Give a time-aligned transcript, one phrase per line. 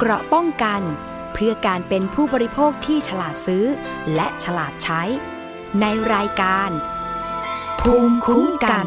[0.00, 0.82] เกราะป้องกัน
[1.32, 3.64] เพื่อการเป็นผู้บริโภคที่ฉลาดซื้อ
[4.14, 5.02] และฉลาดใช้
[5.80, 6.70] ในรายการ
[7.80, 8.86] ภูมิคุ้มกัน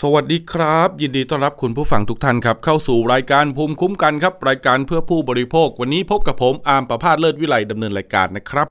[0.00, 8.66] สวัสดีครับ ยินดีต้อนรับคุณผู้ฟังทุกท่านครับ เข้าสู่รายการภูมิคุ้มกันครับ รายการเพื่อผู้บริโภค วันนี้พบกับผมอาร์มประพาสเลิศวิไลดำเนินรายการนะครับ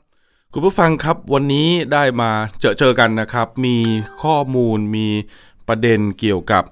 [0.54, 3.78] คุณผู้ฟังครับวันนี้ได้มาเจอเจอกันนะครับ มี
[4.24, 5.08] ข้อมูลมี
[5.68, 6.64] ประเด็นเกี่ยวกับ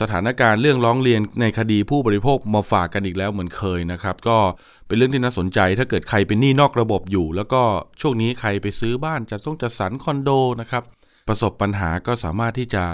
[0.00, 4.38] สถานการณ์เรื่องร้องเรียนในคดีผู้บริโภคมาฝากกันอีกแล้วเหมือนเคยนะครับ ก็
[4.86, 7.62] เป็นเรื่องที่น่าสนใจถ้าเกิดใครเป็นหนี้นอกระบบอยู่ แล้วก็
[8.00, 10.82] ช่วงนี้ใครไปซื้อบ้านจะต้องจัดสรรคอนโดนะครับ
[11.28, 12.84] ประสบปัญหาก็สามารถที่จะ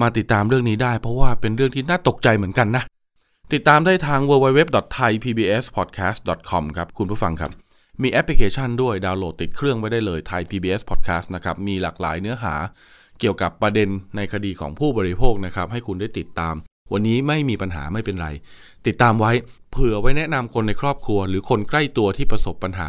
[0.00, 2.82] มาติดตามเรื่องนี้ได้ เพราะว่าเป็นเรื่องที่น่าตกใจเหมือนกันนะ
[3.52, 7.50] ติดตามได้ทาง www.thaipbspodcast.com ครับคุณผู้ฟังครับ
[8.02, 12.54] มีแอปพลิเคชันด้วยดาวน์โหลดติดเครื่องไว้ได้เลย Thai PBS Podcast นะครับมีหลากหลายเนื้อหา
[13.20, 16.54] เกี่ยวกับประเด็นในคดีของผู้บริโภคนะครับ ให้คุณได้ติดตาม
[16.92, 18.28] วันนี้ไม่มีปัญหาไม่เป็นไร
[18.86, 19.32] ติดตามไว้
[19.70, 22.88] เผื่อไว้แนะนำคนในครอบครัว หรือคนใกล้ตัวที่ประสบปัญหา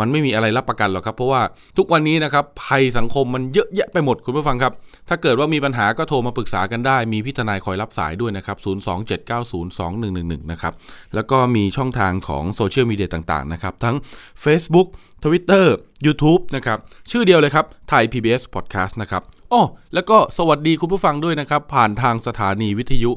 [0.00, 1.42] มันไม่มีอะไรรับประกันหรอกครับเพราะว่า
[1.76, 4.72] ทุกวันนี้นะครับภัยสังคมมันเยอะแยะไปหมดคุณผู้ฟังครับ
[5.08, 10.74] ถ้าเกิดว่ามีปัญหาก็โทรมาปรึกษากันได้ มีพี่ทนายคอยรับสายด้วยนะครับ 027902111 นะครับ
[11.14, 13.96] แล้วก็มีช่องทางของโซเชียลมีเดียต่างๆนะครับทั้ง
[14.44, 14.88] Facebook
[15.24, 15.66] Twitter
[16.06, 16.78] YouTube นะครับ
[17.10, 19.22] ชื่อเดียวเลยครับไทย PBS Podcast นะครับ
[19.54, 23.10] อ๋อแล้วก็สวัสดีคุณผู้ฟังด้วยนะครับ ผ่านทางสถานีวิทยุ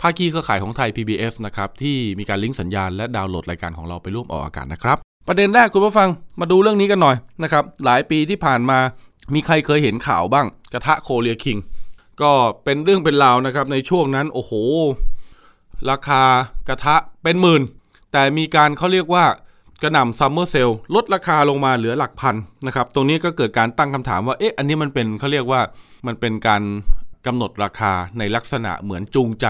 [0.00, 4.96] ภาคีเครือข่ายของไทย PBS นะครับ ที่มีการลิงก์สัญญาณและดาวน์โหลดรายการของเราไปร่วมออกอากาศนะครับ
[5.28, 6.08] ประเด็นแรกคุณผู้ฟัง
[6.40, 8.78] มาดูเรื่องนี้กันหน่อยนะครับ หลายปีที่ผ่านมา
[9.34, 11.58] มีใครเคยเห็นข่าวบ้าง กระทะโคเรียคิง
[12.22, 12.32] ก็
[12.64, 14.52] เป็นเรื่องเป็นราวนะครับ ในช่วงนั้นโอ้โห
[15.90, 16.22] ราคา
[16.68, 17.62] กระทะเป็นหมื่น
[18.12, 19.24] แต่มีการเขาเรียกว่า
[19.82, 22.36] กระหน่ำซัมเมอร์เซลลดราคาลงมาเหลือหลักพัน
[22.66, 25.60] นะครับ ตรงนี้ก็เกิดการตั้งคำถามว่า เอ๊ะ อันนี้มันเป็นเขาเรียกว่า
[26.06, 26.62] มันเป็นการ
[27.26, 29.46] กำหนดราคาในลักษณะเหมือนจูงใจ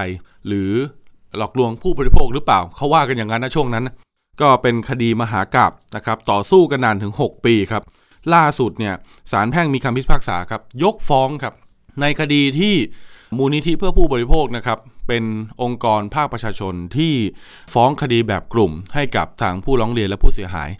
[0.46, 0.70] หรือ
[1.38, 3.88] หลอกลวงผู้บริโภคหรือเปล่า เขาว่ากันอย่างนั้นนะช่วงนั้น
[4.40, 7.82] ก็เป็นคดีมหากราบนะครับ ต่อสู้กันนานถึง 6 ปีครับ
[8.34, 8.94] ล่าสุดเนี่ย
[9.32, 11.54] ศาลแพ่งมีคำพิพากษาครับ ยกฟ้องครับ
[12.00, 12.74] ในคดีที่
[13.38, 14.78] มูลนิธิเพื่อผู้บริโภคนะครับ
[15.08, 15.24] เป็น
[15.62, 17.14] องค์กรภาคประชาชนที่
[17.74, 20.70] ฟ้องคดีแบบกลุ่ม ให้กับทางผู้ร้องเรียนและผู้เสียหาย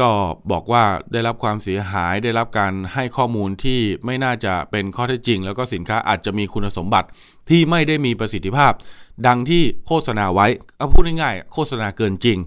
[0.00, 0.10] ก็
[0.50, 7.08] บอกว่าได้รับความเสียหายได้รับการให้ข้อมูลที่ไม่น่าจะเป็นข้อเท็จจริง แล้วก็สินค้าอาจจะมีคุณสมบัติ
[7.48, 8.72] ที่ไม่ได้มีประสิทธิภาพ
[9.26, 10.46] ดังที่โฆษณาไว้
[10.76, 12.38] เอาพูดง่ายๆโฆษณาเกินจริง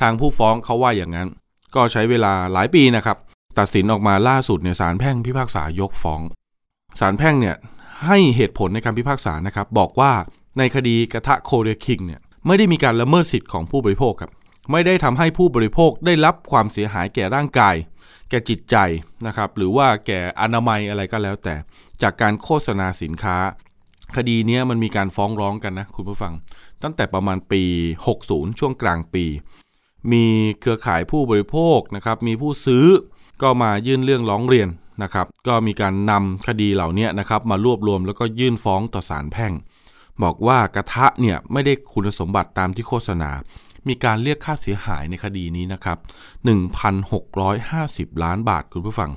[0.00, 1.28] ทางผู้ฟ้องเขาว่าอย่างนั้น
[1.74, 3.16] ก็ใช้เวลาหลายปีนะครับ
[3.58, 6.20] ตัดสินออกมาล่าสุดเนี่ยศาลแพ่งพิพากษายกฟ้อง
[7.00, 7.56] ศาลแพ่งเนี่ย
[8.06, 10.12] ให้เหตุผลในคำพิพากษานะครับ บอกว่า
[10.58, 14.30] ในคดีกระทะโคเรียคิงเนี่ยไม่ได้มีการละเมิดสิทธิ์ของผู้บริโภคครับ
[14.72, 17.74] ไม่ได้ทำให้ผู้บริโภคได้รับความเสียหายแก่ร่างกาย
[18.30, 18.76] แก่จิตใจ
[19.26, 21.54] นะครับหรือว่าแก่อนามัยอะไรก็แล้วแต่
[22.02, 23.36] จากการโฆษณาสินค้า
[24.16, 26.32] คดีนี้มันมีการฟ้องร้องกันนะคุณผู้ฟัง
[26.82, 27.62] ตั้งแต่ประมาณปี
[28.10, 29.24] 60 ช่วงกลางปี
[30.12, 30.24] มี
[30.60, 32.86] เครือข่ายผู้บริโภคนะครับมีผู้ซื้อ
[33.42, 34.68] ก็มายื่นเรื่องร้องเรียน
[35.02, 39.52] นะครับ ก็มีการนำคดีเหล่านี้นะครับ มารวบรวมแล้วก็ยื่นฟ้องต่อศาลแพ่ง
[40.22, 43.30] บอกว่ากระทะเนี่ยไม่ได้คุณสมบัติตามที่โฆษณา
[43.88, 45.98] มีการเรียกค่าเสียหายในคดีนี้นะครับ
[47.10, 49.10] 1,650 ล้านบาทคุณผู้ฟัง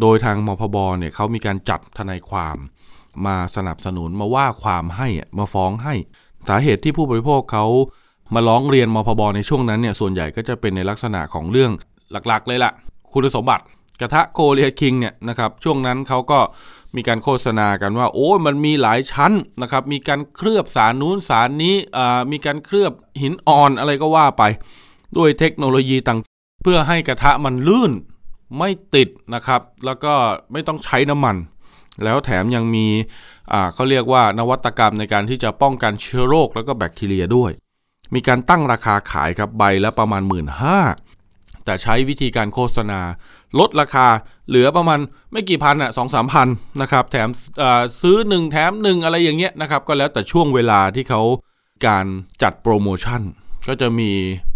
[0.00, 2.56] โดยทางมพบเนี่ยเขามีการจัดทนายความ
[3.26, 5.94] มาสนับสนุนมาว่าความให้มาฟ้องให้
[6.48, 7.64] สาเหตุที่ผู้บริโภคเขา
[8.34, 11.72] มาร้องเรียนมพบในช่วงนั้นเนี่ยส่วนใหญ่ก็จะเป็นในลักษณะของเรื่อง
[12.28, 12.72] หลักๆ เลยละ่ะ
[13.12, 13.64] คุณสมบัติ
[14.00, 16.40] กระทะโคเรียคิงเนี่ยนะครับช่วงนั้นเขาก็
[16.96, 19.32] มีการโฆษณากันว่า โอ้มันมีหลายชั้น
[19.62, 21.76] นะครับมีการเคลือบสารนู้นสารนี้
[22.32, 22.92] มีการเคลือบ
[23.22, 24.42] หินอ่อนอะไรก็ว่าไป
[25.16, 26.18] ด้วยเทคโนโลยีต่าง
[26.62, 27.92] เพื่อให้กระทะมันลื่น
[28.58, 30.14] ไม่ติดนะครับ แล้วก็
[30.52, 31.36] ไม่ต้องใช้น้ำมัน
[32.04, 32.86] แล้วแถมยังมี
[33.74, 37.50] เขาเรียกว่านวัตกรรมในการที่จะป้องกันเชื้อโรคแล้วก็แบคทีเรียด้วย
[38.14, 40.46] มีการตั้งราคาขายครับใบละประมาณ 1.5 หมื่น
[41.64, 43.00] แต่ใช้วิธีการโฆษณา
[43.58, 44.06] ลดราคา
[44.48, 44.98] เหลือประมาณ
[45.32, 46.48] ไม่กี่พันอะสองสามพัน
[46.80, 47.28] นะครับแถม
[48.02, 51.22] ซื้อหนึ่งแถมหนึ่งอะไรอย่างเงี้ยนะครับก็แล้วแต่ช่วงเวลาที่เขา
[51.86, 52.06] การ
[52.42, 53.22] จัดโปรโมชั่น
[53.68, 54.10] ก็จะมี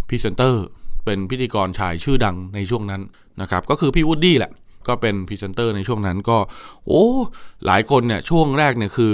[0.09, 0.65] พรีเซนเตอร์
[1.05, 3.03] เป็นพิธีกรชายชื่อดังในช่วงนั้น
[3.41, 4.53] นะครับก็คือพี่วูดดี้แหละ
[4.89, 6.39] ก็เป็นพรีเซนเตอร์ในช่วงนั้นก็
[6.87, 7.05] โอ้
[7.67, 9.13] หลายคนเนี่ยช่วงแรกเนี่ยคือ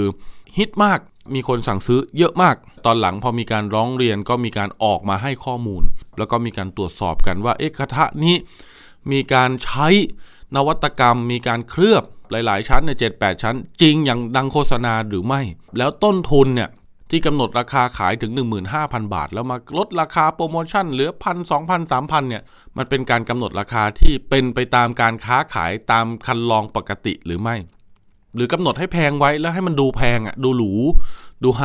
[0.57, 0.99] ฮิตมาก
[1.35, 2.55] มีคนสั่งซื้อเยอะมาก
[2.85, 5.83] ตอนหลังพอมีการร้องเรียนก็มีการออกมาให้ข้อมูล
[6.17, 8.35] แล้วก็มีการตรวจสอบกันว่าเอ๊ะกระทะนี้
[9.11, 9.87] มีการใช้
[10.55, 15.41] นวัตกรรม มีการเคลือบหลาย ๆ ชั้นในเจ็ดแปดชั้น จริงอย่างดังโฆษณาหรือไม่
[15.77, 16.69] แล้วต้นทุนเนี่ย
[17.09, 18.31] ที่กำหนดราคาขายถึง
[18.73, 22.43] 15,000 บาท แล้วมาลดราคาโปรโมชั่นเหลือพันสองพันสามพันเนี่ย
[22.77, 27.55] มันเป็นการกำหนดราคาที่เป็นไปตามการค้าขายตามคันลองปกติหรือไม่
[28.35, 30.71] หรือกำหนดให้แพงไว้แล้วให้มันดูแพงอะดูหรู
[31.43, 31.63] ดูไฮ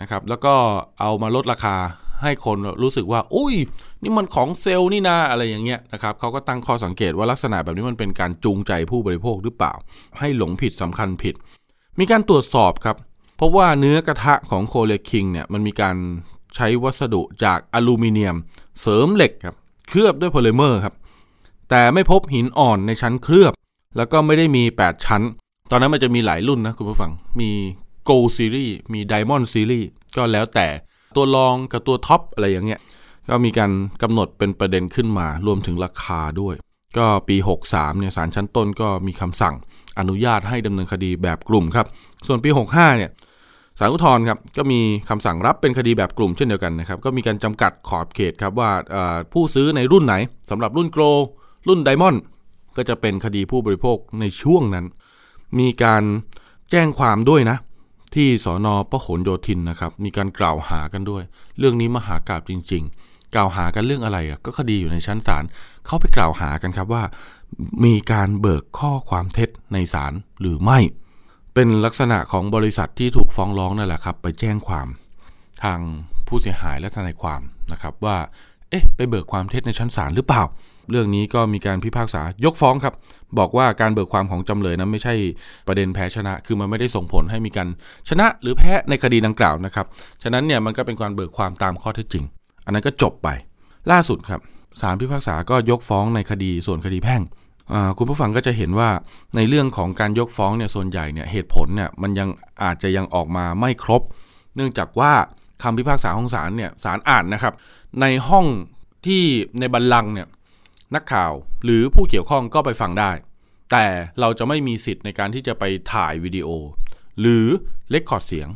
[0.00, 0.54] นะครับแล้วก็
[1.00, 1.76] เอามาลดราคา
[2.22, 3.54] ให้คนรู้สึกว่า อุ้ย
[4.02, 9.72] นี่มันของเซลล์นี่นาอะไรอย่างเงี้ยนะครับเขาก็ตั้งข้อสังเกตว่าลักษณะแบบนี้มันเป็นการจูงใจผู้บริโภคหรือเปล่า
[10.18, 11.34] ให้หลงผิดสำคัญผิด
[11.98, 12.96] มีการตรวจสอบครับ
[13.36, 15.96] เพราะว่าเนื้อกระทะของโคเลคิงเนี่ยมันมีการ
[16.56, 18.36] ใช้วัสดุจากอลูมิเนียม
[18.80, 19.56] เสริมเหล็กครับ
[19.88, 20.94] เคลือบด้วยโพลิเมอร์ครับ
[21.70, 23.52] แต่ไม่พบหินอ่อนในชั้นเคลือบ
[23.96, 25.22] แล้วก็ไม่ได้มี 8 ชั้น
[25.70, 27.50] ตอนนั้นมันจะมีหลายรุ่นนะคุณผู้ฟังมี
[28.08, 29.86] Gold Series มี Diamond Series
[30.16, 30.66] ก็แล้วแต่
[31.16, 32.80] ตัวรองกับตัวท็อปอะไรอย่างเงี้ย
[33.28, 33.70] ก็มีการ
[34.02, 36.54] กำหนดเป็นประเด็นขึ้นมารวมถึงราคาด้วย
[36.98, 37.36] ก็ปี
[37.68, 39.54] 63เนี่ยศาลชั้นต้นก็มีคำสั่ง
[39.98, 41.86] อนุญาตให้ดำเนินคดีแบบกลุ่มครับ
[42.26, 43.10] ส่วนปี 65เนี่ย
[43.78, 48.70] ศาลอุทธรณ์ครับก็มีคำสั่งรับเป็นคดีแบบกลุ่มเช่นเดียวกันนะครับก็มีการจำกัดขอบเขตครับว่า
[49.32, 50.14] ผู้ซื้อในรุ่นไหน
[50.50, 51.02] สำหรับรุ่นโกล
[51.68, 52.22] รุ่นไดมอนด์
[52.76, 54.86] ก็จะเป็นคดีผู้บริโภคในช่วงนั้น
[55.58, 56.02] มีการ
[56.70, 57.56] แจ้งความด้วยนะ
[58.14, 61.22] ที่สอนอพหลโยธินนะครับ มีการกล่าวหากันด้วย
[61.58, 65.44] เรื่องนี้มหากราบจริง ๆ กล่าวหากันเรื่องอะไรอะก็คดีอยู่ในชั้นศาล
[65.86, 67.02] เขาไปกล่าวหากันครับว่า
[67.84, 70.78] มีการเบิกข้อความเท็จในศาลหรือไม่
[71.54, 74.86] เป็นลักษณะของบริษัทที่ถูกฟ้องร้องนั่นแหละครับ ไปแจ้งความ
[75.62, 75.80] ทาง
[76.26, 77.40] ผู้เสียหายและทนายความ
[77.72, 78.16] นะครับว่า
[78.70, 80.42] เอ๊ะ ไปเบิกความเท็จในชั้นศาลหรือเปล่า
[80.90, 82.94] เรื่องนี้ก็มีการพิพากษายกฟ้องครับ
[83.38, 85.14] บอกว่าการเบิกความของจำเลยนั้นไม่ใช่
[85.66, 87.68] ประเด็นแพ้ชนะ คือมันไม่ได้ส่งผลให้มีการ
[88.08, 89.86] ชนะหรือแพ้ในคดีดังกล่าวนะครับ
[90.22, 92.24] ฉะนั้นเนี่ยมันก็เป็นการเบิกความตามข้อเท็จจริง
[92.64, 93.28] อันนั้นก็จบไป
[93.90, 94.40] ล่าสุดครับ
[94.80, 97.22] ศาลพิพากษาก็ยกฟ้องในคดีส่วนคดีแพ่ง
[97.98, 98.90] คุณผู้ฟังก็จะเห็นว่า
[99.36, 102.28] ในเรื่องของการยกฟ้องเนี่ยส่วนใหญ่เนี่ยเหตุผลเนี่ยมันยัง
[102.62, 104.02] อาจจะยังออกมาไม่ครบ
[104.56, 105.12] เนื่องจากว่า
[105.62, 107.54] คำพิพากษาของศาลเนี่ยศาลอ่านนะครับ
[108.00, 108.46] ในห้อง
[109.06, 109.22] ที่
[109.58, 110.26] ในบัลลังก์เนี่ย
[110.94, 111.32] นักข่าว
[111.64, 113.10] หรือผู้เกี่ยวข้องก็ไปฟังได้
[113.72, 113.86] แต่
[114.20, 116.48] เราจะไม่มีสิทธิ์ในการที่จะไปถ่ายวิดีโอ
[117.20, 117.46] หรือ
[117.90, 118.48] เลคคอร์ดเสียง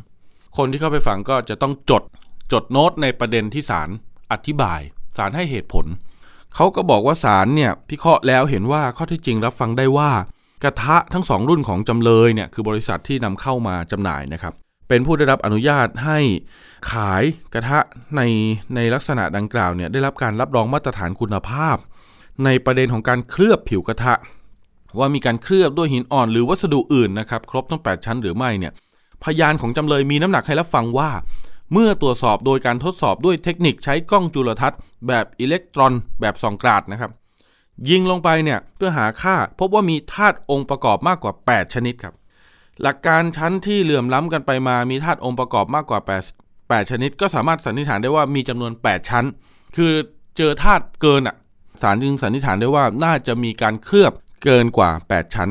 [0.57, 2.03] คนที่เข้าไปฟังก็จะต้องจด
[2.51, 3.89] จดโน้ตในประเด็นที่ศาล
[4.31, 4.81] อธิบาย
[5.17, 5.85] ศาลให้เหตุผล
[6.55, 10.11] เขาก็บอกว่าศาลเนี่ยพิเคราะห์แล้วเห็นว่าข้อที่จริงรับฟังได้ว่า
[10.63, 14.53] กระทะทั้งสองรุ่นของจำเลยเนี่ยคือบริษัทที่นำเข้ามาจำหน่ายนะครับ
[14.87, 16.19] เป็นผู้ได้รับอนุญาตให้
[16.91, 17.23] ขาย
[17.53, 17.79] กระทะ
[18.15, 18.21] ใน
[18.75, 21.77] ในลักษณะดังกล่าวเนี่ยได้รับการรับรองมาตรฐานคุณภาพ
[22.45, 24.13] ในประเด็นของการเคลือบผิวกระทะ
[24.99, 28.73] ว่ามีการเคลือบด้วยหินอ่อนหรือวัสดุอื่นนะครับครบทั้ง8ชั้นหรือไม่เนี่ย
[29.23, 31.09] พยานของจำเลยมีน้ำหนักให้รับฟังว่า
[31.73, 37.11] เมื่อตรวจสอบโดยการทดสอบด้วยเทคนิคใช้กล้องจุลทรรศน์แบบอิเล็กตรอนแบบส่องกราดนะครับ
[37.89, 42.15] ยิงลงไปเนี่ยเพื่อหาค่าพบว่ามีธาตุองค์ประกอบมากกว่า 8 ชนิดครับ
[42.81, 49.25] หลักการชั้นที่เหลื่อมล้ำกันไปมามีธาตุองค์ประกอบมากกว่า 8 8 ชนิด ก็สามารถสันนิษฐานได้ว่ามีจำนวน 8 ชั้น
[49.75, 49.93] คือ
[50.37, 51.35] เจอธาตุเกินอะ
[51.83, 54.13] ศาลจึงสันนิษฐานได้ว่าน่าจะมีการเคลือบ
[54.43, 55.49] เกินกว่า 8 ชั้น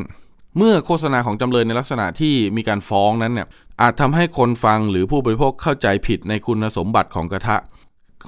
[0.57, 3.49] เมื่อโฆษณาของจำเลยในลักษณะที่มีการฟ้องนั้นเนี่ย
[3.81, 7.57] อาจทำให้คนฟังหรือผู้บริโภคเข้าใจผิดในคุณสมบัติของกระทะ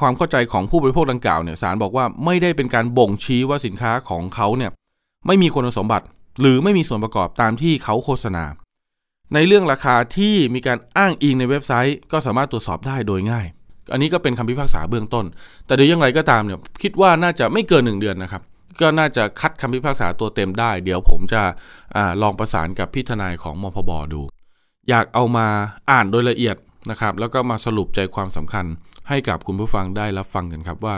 [0.00, 4.70] ความเข้าใจของผู้บริโภคดังกล่าวเนี่ยศาลบอกว่าไม่ได้เป็นการบ่งชี้ว่าสินค้าของเขาเนี่ย
[5.26, 6.06] ไม่มีคุณสมบัติ
[6.40, 8.44] หรือไม่มีส่วนประกอบตามที่เขาโฆษณา
[9.34, 13.46] ในเรื่องราคาที่มีการอ้างอิงในเว็บไซต์ ก็สามารถตรวจสอบได้โดยง่าย
[13.92, 15.24] อันนี้ก็เป็นคำพิพากษาเบื้องต้น
[15.66, 18.42] แต่เดี๋ยวยังไงก็ตามเนี่ยคิดว่าน่าจะไม่เกินหนึ่งเดือนนะครับ
[18.80, 21.42] ก็น่าจะคัดคำพิพากษาตัวเต็มได้ เดี๋ยวผมจะ
[21.96, 24.20] อลองประสานกับพี่ทนายของมพบดู
[24.88, 25.46] อยากเอามา
[25.90, 26.56] อ่านโดยละเอียด
[26.90, 28.64] นะครับ แล้วก็มาสรุปใจความสำคัญ
[29.08, 30.96] ให้กับคุณผู้ฟังได้รับฟังกันครับว่า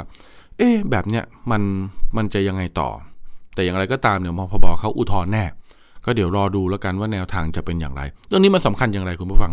[0.58, 1.62] เอ๊ะแบบเนี้ยมัน
[2.16, 2.88] มันจะยังไงต่อ
[3.54, 5.44] แต่อย่างไรก็ตามเนี่ยมพบเขาอุทธรณ์แน่
[6.04, 9.52] ก็เดี๋ยวรอดูแล้วกันว่าแนวทางจะเป็นอย่างไร เรื่องนี้มันสาคัญอย่างไรคุณผู้ฟัง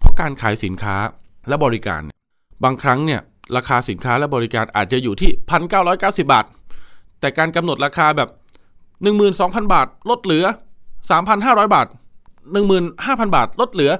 [0.00, 0.96] เพราะการขายสินค้า
[1.48, 2.00] และบริการ
[2.64, 3.20] บางครั้งเนี่ย
[3.56, 5.30] ราคาสินค้าและบริการอาจจะอยู่ที่
[5.76, 6.44] 1,990 บาท
[7.20, 8.28] แต่การกำหนดราคาแบบ
[9.00, 10.44] 12,000 บาท ลดเหลือ
[11.10, 11.86] 3,500 บาท
[12.60, 13.92] 15,000 บาท ลดเหลือ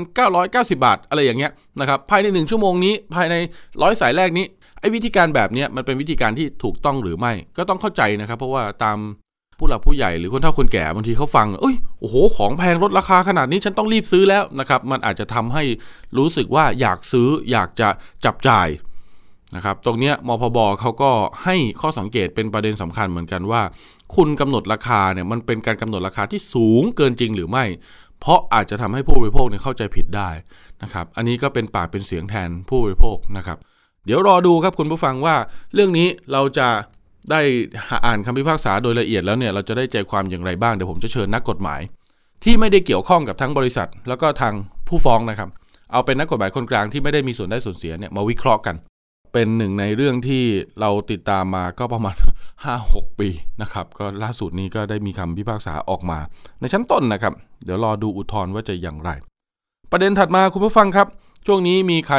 [0.00, 3.34] 1,990 บาท อะไรอย่างเงี้ยนะครับภายใน 1 ชั่วโมงนี้ภายใน
[3.82, 4.46] ร้อยสายแรกนี้
[4.80, 8.98] ไอ้วิธีการแบบนี้มันเป็นวิธีการที่ถูกต้องหรือไม่ ก็ต้องเข้าใจนะครับ เพราะว่าตาม
[9.60, 15.64] ผู้หลักผู้ใหญ่หรือคนเฒ่าคนแก่บางทีเขาฟังเอ้ยโอ้โหของแพงลดราคาขนาดนี้ฉันต้องรีบซื้อแล้วนะครับมันอาจจะทำให้
[16.18, 17.88] รู้สึกว่าอยากซื้ออยากจะ
[18.24, 18.68] จับจ่าย
[19.56, 21.10] นะครับตรงนี้มพบเขาก็
[21.44, 23.62] ให้ข้อสังเกตเป็นประเด็นสำคัญเหมือนกันว่า
[24.16, 27.64] คุณกำหนดราคาเนี่ยมันเป็นการกำหนดราคาที่สูงเกินจริงหรือไม่
[28.20, 30.30] เพราะอาจจะทำให้ผู้บริโภคเนี่ยเข้าใจผิดได้
[30.82, 33.58] นะครับอันนี้ก็เป็นปากเป็นเสียงแทนผู้บริโภคนะครับ
[34.04, 35.36] เดี๋ยวรอดูครับคุณผู้ฟังว่า
[35.74, 36.68] เรื่องนี้เราจะ
[37.30, 37.40] ได้
[38.06, 41.80] อ่านคำพิพากษาโดยละเอียดแล้วเนี่ยเราจะได้ใจความอย่างไรบ้างเดี๋ยวผมจะเชิญนักกฎหมาย
[42.44, 44.54] ที่ไม่ได้เกี่ยวข้องกับทั้งบริษัท แล้วก็ทาง
[44.88, 45.48] ผู้ฟ้องนะครับ
[45.92, 48.76] เอาเป็นนักกฎหมายคนกลางที่ไม่ได้มีส่วนได้ส่วนเสียเนี่ยมาวิเคราะห์กัน
[49.32, 50.44] เป็นหนึ่งในเรื่องที่
[50.80, 52.16] เราติดตามมาก็ประมาณ
[52.66, 53.28] 5-6 ปี
[53.62, 56.18] นะครับ ก็ล่าสุดนี้ก็ได้มีคำพิพากษาออกมา
[56.60, 57.32] ในชั้นต้นนะครับ
[57.64, 59.10] เดี๋ยวรอดูอุทธรณ์ว่าจะอย่างไร
[59.90, 61.06] ประเด็นถัดมาคุณผู้ฟังครับ
[61.46, 62.16] ช่วงนี้มีใคร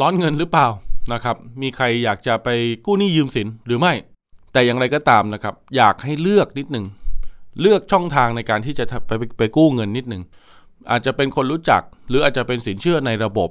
[0.00, 0.66] ร้อนเงินหรือเปล่า
[1.12, 2.48] นะครับ มีใครอยากจะไป
[2.86, 3.92] กู้หนี้ยืมสินหรือไม่
[4.52, 6.86] แต่อย่างไรก็ตามนะครับ อยากให้เลือกนิดหนึ่ง
[7.60, 10.22] เลือกช่องทางในการที่จะไปไปไปกู้เงินนิดหนึ่ง
[10.90, 13.48] อาจจะเป็นคนรู้จัก หรืออาจจะเป็นสินเชื่อในระบบ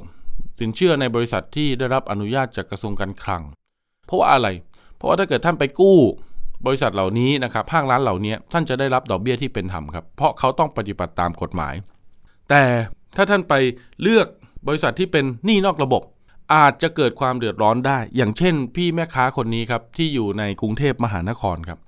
[0.59, 3.41] สินเชื่อในบริษัทที่ได้รับอนุญาตจากกระทรวงการคลัง
[4.05, 4.47] เพราะว่าอะไร
[4.95, 5.97] เพราะว่าถ้าเกิดท่านไปกู้
[6.65, 11.73] บริษัทเหล่านี้นะครับห้างร้านเหล่านี้ท่านจะได้รับดอกเบี้ยที่เป็นธรรมครับ เพราะเขาต้องปฏิบัติตามกฎหมาย
[12.49, 12.63] แต่
[13.15, 13.53] ถ้าท่านไป
[14.01, 14.27] เลือก
[14.67, 16.01] บริษัทที่เป็นหนี้นอกระบบ
[16.53, 21.79] อาจจะเกิดความเดือดร้อนได้ อย่างเช่น พี่แม่ค้าคนนี้ครับที่อยู่ในกรุงเทพมหานครครับ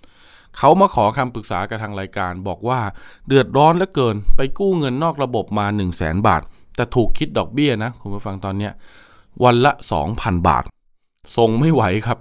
[0.57, 2.81] เขามาขอคำปรึกษากับทางรายการ บอกว่า
[3.27, 6.41] เดือดร้อนเหลือเกิน ไปกู้เงินนอกระบบมา 1 0 0 0 0แสนบาท
[6.75, 8.73] แต่ถูกคิดดอกเบี้ยนะคุณผู้ฟังตอนเนี้ย
[9.43, 9.71] วันละ
[10.09, 10.63] 2,000 บาท
[11.37, 12.17] ส่งไม่ไหวครับ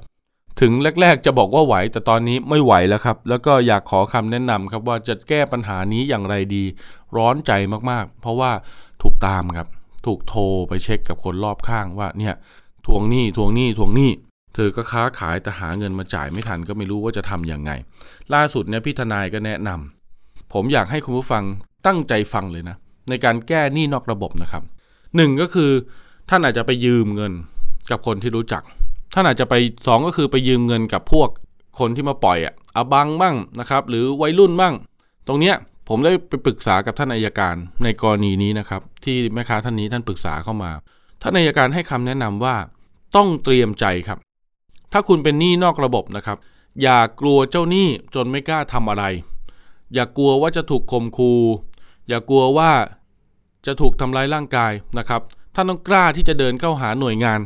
[0.60, 6.64] ถึงแรก ๆ จะบอกว่าไหว แต่ตอนนี้ไม่ไหวแล้วครับ แล้วก็อยากขอคำแนะนำครับว่าจะแก้ปัญหานี้อย่างไรดี
[7.16, 7.52] ร้อนใจ
[7.90, 8.50] มากๆ เพราะว่า
[9.02, 9.68] ถูกตามครับ
[10.06, 12.34] ถูกโทรไปเช็คกับคนรอบข้างว่าเนี่ย
[12.86, 14.10] ทวงหนี้ทวงหนี้ทวงหนี้
[14.54, 17.70] เธอก็ค้าขายแต่หาเงินมาจ่ายไม่ทันก็ไม่รู้ว่าจะทำยังไง
[18.34, 21.44] ล่าสุดเนี่ยพี่ทนายก็แนะนำผมอยากให้คุณผู้ฟัง
[21.86, 22.76] ตั้งใจฟังเลยนะ
[23.08, 24.62] ในการแก้หนี้นอกระบบนะครับ
[25.16, 25.70] หนึ่งก็คือ
[26.30, 27.32] ท่านอาจจะไปยืมเงิน
[27.90, 28.62] กับคนที่รู้จัก
[29.14, 29.54] ท่านอาจจะไป
[29.86, 31.28] สองก็คือไปยืมเงินกับพวก
[31.78, 34.74] คนที่มาปล่อยอะอบังบ้างนะครับ หรือวัยรุ่นบ้าง
[35.28, 35.54] ตรงเนี้ย
[35.88, 40.70] ผมได้ไปปรึกษากับท่านอายการในกรณีนี้นะครับ ที่แม่ค้าท่านนี้ท่านปรึกษาเข้ามา
[41.22, 42.56] ท่านอายการให้คำแนะนำว่า
[43.16, 44.18] ต้องเตรียมใจครับ
[44.92, 46.38] ถ้าคุณเป็นหนี้นอกระบบนะครับ
[46.82, 49.04] อย่ากลัวเจ้าหนี้จนไม่กล้าทำอะไร
[49.94, 51.32] อย่ากลัวว่าจะถูกข่มคู
[52.08, 52.70] อย่ากลัวว่า
[53.66, 55.22] จะถูกทำร้ายร่างกายนะครับ
[55.54, 57.40] ท่านต้องกล้าที่จะเดินเข้าหาหน่วยงาน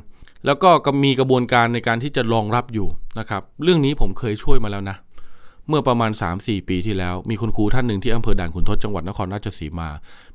[0.47, 0.71] แล้วก็
[1.05, 4.97] มีกระบวนการในการที่จะรองรับอยู่นะครับ เรื่องนี้ผมเคยช่วยมาแล้วนะ
[5.69, 9.89] เมื่อประมาณ 3-4 ปีที่แล้ว มีคุณครูท่านหนึ่งที่อำเภอด่านขุนทดจังหวัดนครราชสีมา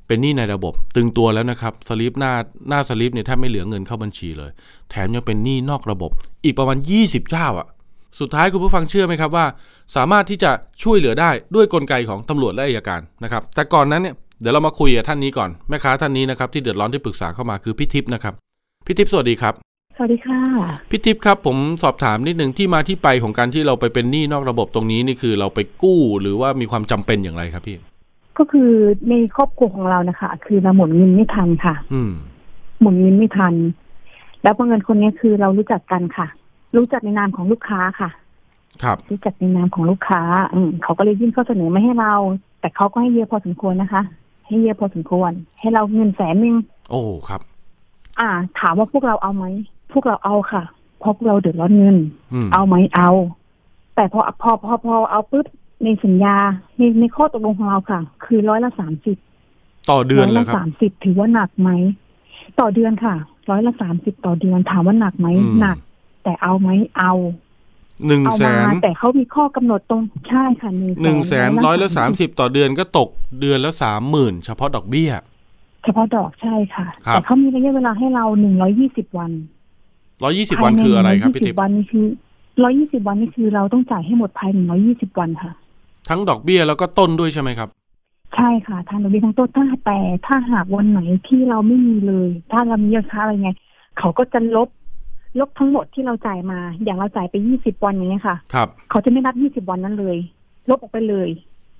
[0.06, 2.32] เป็นหนี้ในระบบ ตึงตัวแล้วนะครับสลิปหน้า
[2.68, 4.50] หน้าสลิปเนี่ยแทบไม่เหลือเงินเข้าบัญชีเลย
[4.90, 6.10] แถมยังเป็นหนี้นอกระบบ
[6.44, 7.66] อีกประมาณ 20เจ้าอะ
[8.20, 9.46] สุดท้ายคุณผู้ฟังเชื่อไหมครับว่า
[9.96, 10.50] สามารถที่จะ
[10.82, 18.34] ช่วยเหลือได้ด้วยกลไกของตำรวจและอัยการนะครับแต่ก่อนนั้นเนี่ยเดี๋ยวเรามาคุยกับท่านนี้ก่อนแม่ค้าท่านนี้นะครับที่เดือดร้อนที่ปรึกษาเข้ามาคือพี่ทิพย์นะครับ
[18.86, 19.54] พี่ทิพย์สวัสดีครับ
[20.00, 20.40] สวัสดีค่ะ
[20.90, 27.76] พี่ทิพย์ครับ ผมสอบถามนิดหนึ่งที่มาที่ไปของการที่เราไปเป็นหนี้นอกระบบตรงนี้นี่คือเราไปกู้หรือว่ามีความจำเป็นอย่างไรครับพี่
[28.38, 28.70] ก็คือ
[29.10, 32.12] ในครอบครัวของเรานะคะ คือเราหมุนเงินไม่ทันค่ะ อืม
[32.80, 33.54] หมุนเงินไม่ทัน
[34.42, 36.26] แล้วบังเงินคนนี้คือเรารู้จักกันค่ะ
[36.76, 38.10] รู้จักในนามของลูกค้าค่ะ
[38.82, 40.20] ครับรู้จักในนามของลูกค้า
[40.54, 42.14] อืมเขาก็เลยยื่นข้อเสนอมาให้เรา
[42.60, 44.02] แต่เขาก็ให้เยอะพอสมควรนะคะ
[44.46, 46.56] ให้เยอะพอสมควร ให้เราเงินแสนหนึ่ง
[46.90, 47.40] โอ้ครับ
[48.20, 49.46] อ่า ถามว่าพวกเราเอาไหม
[49.92, 50.62] พวกเราเอาค่ะ
[51.00, 51.96] เพราะพวกเราเดือดร้อนเงิน
[52.32, 53.10] อืมเอาไหมเอา
[53.94, 55.46] แต่พอพอพอพอเอาปุ๊บ
[55.84, 56.36] ในสัญญา
[56.76, 59.16] ในในข้อตกลงของเราค่ะ คือร้อยละสามสิบ
[59.90, 61.70] ต่อเดือนร้อยแล้วละครับสามสิบถือว่าหนักไหม
[62.60, 63.14] ต่อเดือนค่ะ
[63.50, 65.76] ร้อยละสามสิบต่อเดือนถามว่าหนักไหมอืมหนัก
[66.24, 66.68] แต่เอาไหม
[66.98, 67.12] เอา
[68.06, 73.08] หนึ่งเอาแสมานแต่เขามีข้อกำหนดตรงใช่ค่ะหนึ่งหนึ่งแสนร้อยละสามสิบต่อเดือนก็ตก
[73.40, 75.10] เดือนละสามหมื่นเฉพาะดอกเบี้ย
[75.84, 79.30] เฉพาะดอกใช่ค่ะครับแต่เขามีระยะเวลาให้เราหนึ่งร้อยี่สิบวัน
[80.22, 82.06] ร้อยี่สิบวันคืออะไรครับพี่ทิพย์วันนี่คือ
[82.62, 85.52] ร้อยี่สิบวันนี่คือเราต้องจ่ายให้หมดภายในร้อยี่สิบวันค่ะ
[86.10, 87.68] ทั้งดอกเบี้ยแล้วก็ต้นด้วยใช่ไหมครับ
[88.34, 93.50] ใช่ค่ะทางเรามีทั้งต้นถ้าแต่ถ้าหากวันไหนที่เราไม่มีเลย ถ้าเรามียอดค้าอะไรไง
[93.98, 94.68] เขาก็จะลบ
[95.38, 100.18] ลบทั้งหมดที่เราจ่ายมา อย่างเราจ่ายไปยี่สิบวันอย่างเงี้ยค่ะ ครับ เขาจะไม่นับยี่สิบวันนั้นเลย
[100.68, 101.28] ลบออกไปเลย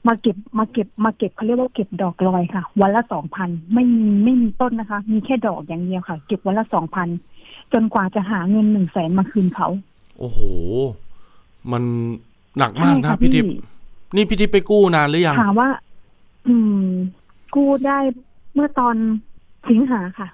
[0.06, 7.08] มาเก็บมาเก็บมาเก็บเขาเรียกว่าเก็บดอกลอยค่ะ วันละสองพันไม่มีไม่มีต้นนะคะ มีแค่ดอกอย่างเดียวค่ะ เก็บวันละสองพัน
[7.72, 9.68] จนกว่าจะหาเงินหนึ่งแสนมาคืนเขา
[10.18, 10.40] โอ้โห
[11.72, 11.82] มัน
[12.58, 13.52] หนักมากใช่นะค่ะพี่ทิพย์
[14.14, 15.68] นี่พี่ทิพย์ไปกู้นานหรือยังถามว่า
[16.46, 16.86] อืม
[17.54, 17.98] กู้ได้
[18.54, 18.96] เมื่อตอน
[19.70, 20.28] สิงหาค่ะ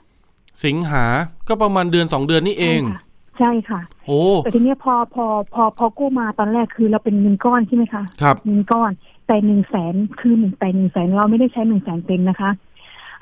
[0.64, 1.04] สิงหา
[1.48, 3.00] ก็ประมาณเดือนสองเดือนนี่เอง ใช่ค่ะ
[3.38, 8.90] ใช่ค่ะโอ้แต่ทีเนี้ยพอพอ พอพอกู้มาตอนแรกคือเราเป็นเงินก้อนใช่ไหมคะครับเงินก้อน
[9.26, 12.50] แต่หนึ่งแสนคือหนึ่งแต่หนึ่งแสนเราไม่ได้ใช้หนึ่งแสนเต็มนะคะ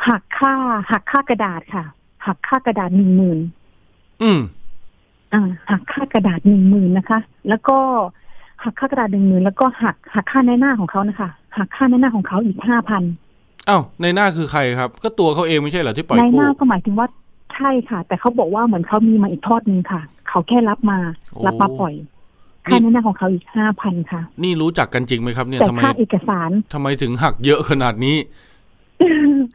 [0.09, 0.55] หักค่า
[0.91, 1.85] หักค่ากระดาษค่ะ
[2.27, 3.39] หักค่ากระดาษหนึ่งหมื่น
[4.23, 4.41] อืม
[5.33, 7.79] อ่า หักค่ากระดาษหนึ่งหมื่นนะคะ แล้วก็
[8.65, 13.03] หักค่ากระดาษหนึ่งหมื่นแล้วก็หักหักค่าในหน้าของเขานะคะ หักค่าในหน้าของเขาอีกห้าพัน
[13.69, 17.07] อ้าวในหน้าคือใครครับ ก็ตัวเขาเองไม่ใช่เหรอที่ปล่อยในหกู้น้าก็หมายถึงว่า
[17.55, 20.99] ใช่ค่ะ แต่เขาบอกว่าเหมือนเขามีมาอีกทอดหนึ่งค่ะ เขาแค่รับมา
[21.33, 21.95] โอ้รับมาปล่อย
[22.67, 28.17] ค่าในหน้าของเขาอีกห้าพันค่ะ นี่รู้จักกันจริงไหมครับเนี่ยแต่ทำไมค่าเอกสารทำไมถึงหักเยอะขนาดนี้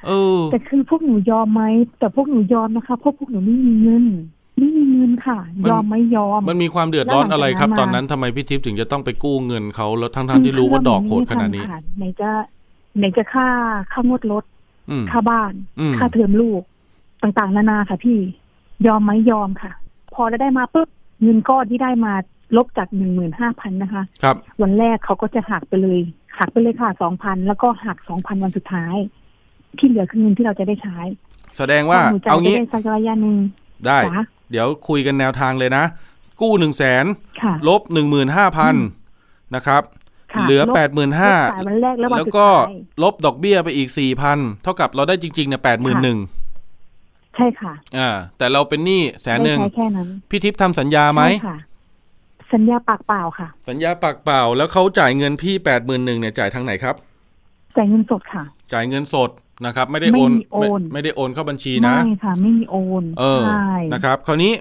[0.08, 1.64] เออแต่คือพวกหนูยอมไหม
[2.00, 4.06] แต่พวกหนูยอมนะคะเพราะพวกหนูไม่มีเงิน
[4.58, 12.30] ไม่มีเงินค่ะมันยอมไม่ยอม มันมีความเดือดร้อนอะไรครับแล้วหลังจากนั้นตอนนั้นทำไมพี่ทิพย์ถึงจะต้องไปกู้เงินเขาแล้วทั้งๆที่รู้ว่าดอกโหดขนาดนี้ค่ะไหนจะ
[12.98, 13.48] ไหนจะค่า
[13.92, 14.44] ค่างวดรถ
[14.90, 16.62] อืมค่าบ้านอืมค่าเทอมลูก
[17.20, 18.20] ไปต่างๆ นานาค่ะพี่
[18.88, 19.72] ยอมไหมยอมค่ะ
[20.14, 20.88] พอได้ได้มาปุ๊บ
[21.22, 22.14] เงินก้อนที่ได้มา
[22.58, 26.00] ลบจากหนึ่งหมื่นห้าพันนะคะ ครับ วันแรกเขาก็จะหักไปเลย
[26.40, 28.96] หักไปเลยค่ะสองพันแล้วก็หักสองพันวันสุดท้าย
[29.78, 30.98] ที่เหลือคือเงินที่เราจะได้ใช้
[31.58, 33.36] แสดงว่าหนูจะเอางี้ได้สักระยะหนึ่ง
[33.86, 35.84] ได้จ้ะ เดี๋ยวคุยกันแนวทางเลยนะ
[36.42, 37.06] กู้หนึ่งแสน
[37.42, 39.82] ค่ะลบหนึ่งหมื่นห้าพันอืมนะครับ
[40.34, 46.18] ค่ะเหลือลบแปดหมื่นห้าลบจ่ายวันแรกแล้ววันแล้วสุดก็ท้ายลบดอกเบี้ยไปอีกสี่พันเท่ากับเราได้จริงๆเนี่ยแปดหมื่นหนึ่ง
[47.36, 51.58] ใช่ค่ะ อ่า แต่เราเป็นหนี้แสนหนึ่งได้ใช้แค่นั้นพี่ทิพย์ทำสัญญาไหมใช่ค่ะ
[52.54, 56.96] สัญญาปากเปล่าค่ะ สัญญาปากเปล่า แล้วเขาจ่ายเงินพี่แปดหมื่นหนึ่งเนี่ยจ่ายทางไหนครับ
[57.78, 59.30] จ่ายเงินสดค่ะ จ่ายเงินสด
[59.66, 64.54] นะครับ ไม่ได้โอนไม่มีโอนไม่ไม่ได้โอนเข้าบัญชีนะไม่ค่ะ ไม่มีโอน เออใช่นะครับ คราวนี้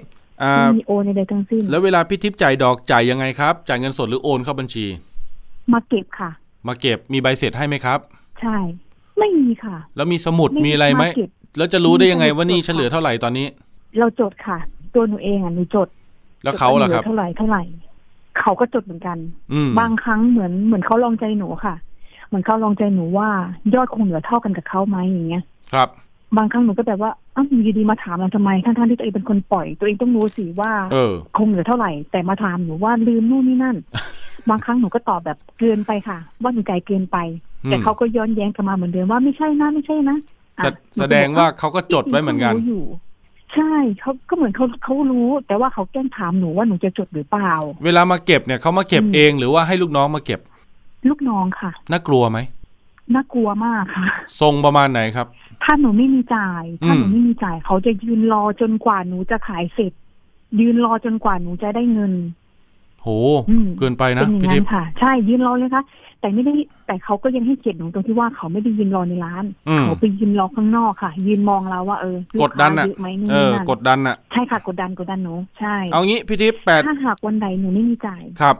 [0.43, 4.85] อ่าไม่มีโอนใดๆทั้งสิ้น แล้วเวลาพี่ทิพย์จ่ายดอกจ่ายยังไงครับ จ่ายเงินสดหรือโอนเข้าบัญชี
[5.73, 6.31] มาเก็บค่ะ
[6.67, 7.99] มาเก็บมีใบเสร็จให้ไหมครับ
[8.41, 8.57] ใช่
[9.19, 13.47] ไม่มีค่ะ แล้วมีสมุดมีอะไรไหมเก็บแล้วจะรู้ได้ยังไงมีสมุดว่านี่จดเฉลือเท่าไหร่ตอนนี้
[13.99, 14.57] เราจดค่ะ
[14.95, 15.87] ตัวหนูเองอะหนูจด
[16.43, 17.63] แล้วเขาล่ะครับจดว่หลือเท่าไหร่เท่าไหร่
[18.39, 19.17] เขาก็จดเหมือนกัน
[19.53, 21.75] อืมบางครั้งเหมือนเหมือนเขาลองใจหนูค่ะ
[22.27, 23.29] เหมือนเขาลองใจหนูว่า
[23.75, 25.43] ยอดคงเหลือเท่ากันกับเขาไหมอย่างเงี้ย
[25.73, 25.89] ครับ
[26.37, 33.77] บางครั้งหนูก็แบบว่าอ้าวอยู่ดีๆมาถามเราทำไมทั้งๆที่ตัวเองเป็นคนปล่อย ตัวเองต้องรู้สิว่าเออ คงเหลือเท่าไหร่ แต่มาถามหนูว่าลืมนู่นนี่นั่น
[34.49, 37.17] บางครั้งหนูก็ตอบแบบเกินไปค่ะ ว่าหนูใจเกินไป
[37.63, 40.17] อืมแต่เขาก็ย้อนแย้งกลับมาเหมือนเดิมว่าไม่ใช่นะไม่ใช่นะ
[40.57, 42.85] อะแสหนูแสก็ดบอกงว่าเขาก็จดไว้เหมือนกันขารู้อยู่
[43.53, 47.53] ใช่เขาก็เหมือนเขาเขารู้ แต่ว่าเขาแกล้งถามหนูว่าหนูจะจดหรือเปล่า
[47.85, 50.39] เวลามาเก็บเนี่ยเขามาเก็บอืมเองหรือว่าให้ลูกน้องมาเก็บ
[51.09, 52.39] ลูกน้องค่ะ น่ากลัวไหม
[53.15, 54.05] น่ากลัวมากค่ะ
[54.41, 55.27] ทรงประมาณไหนครับ
[55.63, 59.93] ถ้าหนูไม่มีจ่าย ถ้าหนูอืมไม่มีจ่าย เขาจะยืนรอจนกว่าหนูจะขายเสร็จ
[60.59, 62.13] ยืนรอจนกว่าหนูจะได้เงิน
[63.01, 63.07] โห
[63.49, 65.83] อืมเกินไปเป็นะนอย่างพี่นั้ทิพนย์ค่ะ ใช่ยืนรอเลยค่ะ
[66.19, 66.53] แต่ไม่ได้
[66.87, 78.55] แต่เขาก็ยังให้เกียรติหนูตรงที่ว่าเขาไม่ได้ยืนรอในร้านอืมเขาไปยืนรอข้างนอกค่ะ ยืนมองเราว่าเออลูกดดันค้าอะเยอะไหมนู่นเออนี่นั่นกดดันอะใช่ค่ะกดดันกดดันหนู ใช่ เอางี้พี่ทิพย์แปดถ้าหากวันใดหนูไม่มีจ่าย ครับ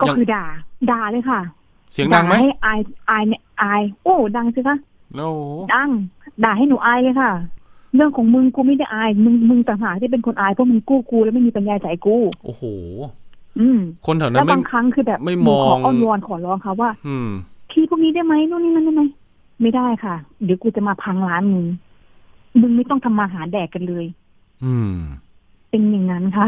[0.00, 0.44] ก็ยังคือด่า
[0.90, 1.40] ด่าเลยค่ะ
[1.92, 4.76] เสียงดังไหมาให้อายอายเนี่ยอาย โอ้ ดังสิคะ
[5.16, 5.40] โอ้โห
[5.74, 5.90] ดัง
[6.44, 7.32] ด่าให้หนูอายเลยค่ะ
[7.94, 12.62] เรื่องของมึงกูไม่ได้อาย มึงมึงต่างหากที่เป็นคนอายเพราะมึงกู้กูแล้วไม่มีปัญญาจ่ายกูโอ้โห
[13.58, 17.28] อืม คนแถวนั้แล้นวไม่บางครั้งคือแบบไม่หนูขอมองอ้อนวอนขอร้องค่ะว่า อืม
[17.70, 19.02] พี่พวกนี้ได้ไหมนู่นนี่นั่นได้ไหม
[19.62, 21.66] ไม่ได้ค่ะ เดี๋ยวกูจะมาพังร้านมึง
[22.60, 24.06] มึงไม่ต้องทำมาหาแดกกันเลย
[24.64, 24.94] อืม
[25.70, 26.46] เป็นอย่างนั้นค่ะ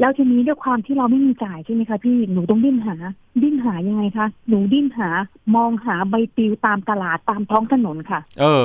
[0.00, 2.94] แล้วทีนี้ด้วยความที่เราไม่มีจ่ายใช่ไหมคะพี่หนูต้องดิ้นหา
[3.42, 5.08] ดิ้นหายังไงคะหนูดิ้นหา
[5.56, 8.62] มองหาใบปลิวตามตลาดตามท้องถนนค่ะ เออ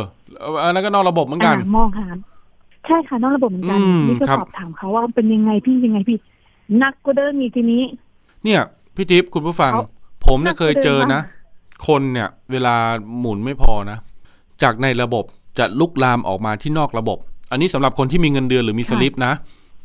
[0.63, 2.07] อันนั้นก็นอกระบบเหมือนกันอ่ามองหา
[2.87, 6.17] ใช่ค่ะนอกระบบเหมือนกันอืมนี่ก็ครับสอบถามเขาว่าเป็นยังไงพี่ยังไงพี่
[6.83, 7.83] นักก็เดินอีกทีนี้
[8.43, 8.61] เนี่ย
[8.95, 9.85] พี่ทิพย์คุณผู้ฟังเขา
[10.25, 11.33] ผมเนี่ยน่าเคยเจอนะเดิ
[11.81, 12.75] นคนเนี่ย เวลา
[13.19, 13.97] หมุนไม่พอนะ
[14.63, 15.23] จากในระบบ
[15.59, 17.17] จะลุกลามออกมาที่นอกระบบ
[17.51, 19.33] อันนี้สำหรับคนที่มีเงินเดือนหรือมีสลิปนะ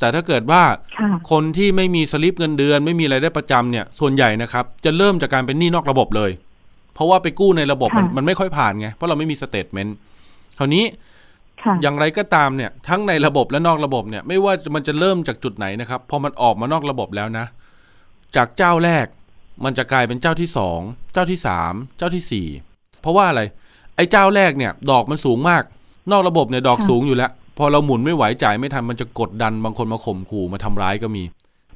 [0.02, 0.62] แต่ถ้าเกิดว่า
[0.98, 6.30] ค่ะคนที่ไม่มีสลิปเงินเดือน ไม่มีรายได้ประจำเนี่ย ส่วนใหญ่นะครับ จะเริ่มจากการเป็นหนี้นอกระบบเลย
[6.94, 9.96] เพราะว่าไปกู้ในระบบมันค่ะมันไม่ค่อยผ่านไงเพราะเราไม่มี statement
[10.58, 10.84] คราวนี้
[11.62, 17.46] ค่ะอย่างไรก็ตามเนี่ย ทั้งในระบบและนอกระบบเนี่ย ไม่ว่ามันจะเริ่มจากจุดไหนนะครับพอมันออกมานอกระบบแล้วนะ
[18.36, 19.06] จากเจ้าแรก
[19.64, 20.80] มันจะกลายเป็นเจ้าที่สอง
[21.12, 22.46] เจ้าที่สามเจ้าที่สี่
[23.00, 23.42] เพราะว่าอะไร
[23.96, 25.62] ไอ้เจ้าแรกเนี่ย ดอกมันสูงมาก
[26.12, 31.24] นอกระบบเนี่ยดอกค่ะสูงอยู่แล้ว พอเราหมุนไม่ไหวจ่ายไม่ทันมันจะกดดันบางคนมาข่มขู่มาทำร้ายก็มี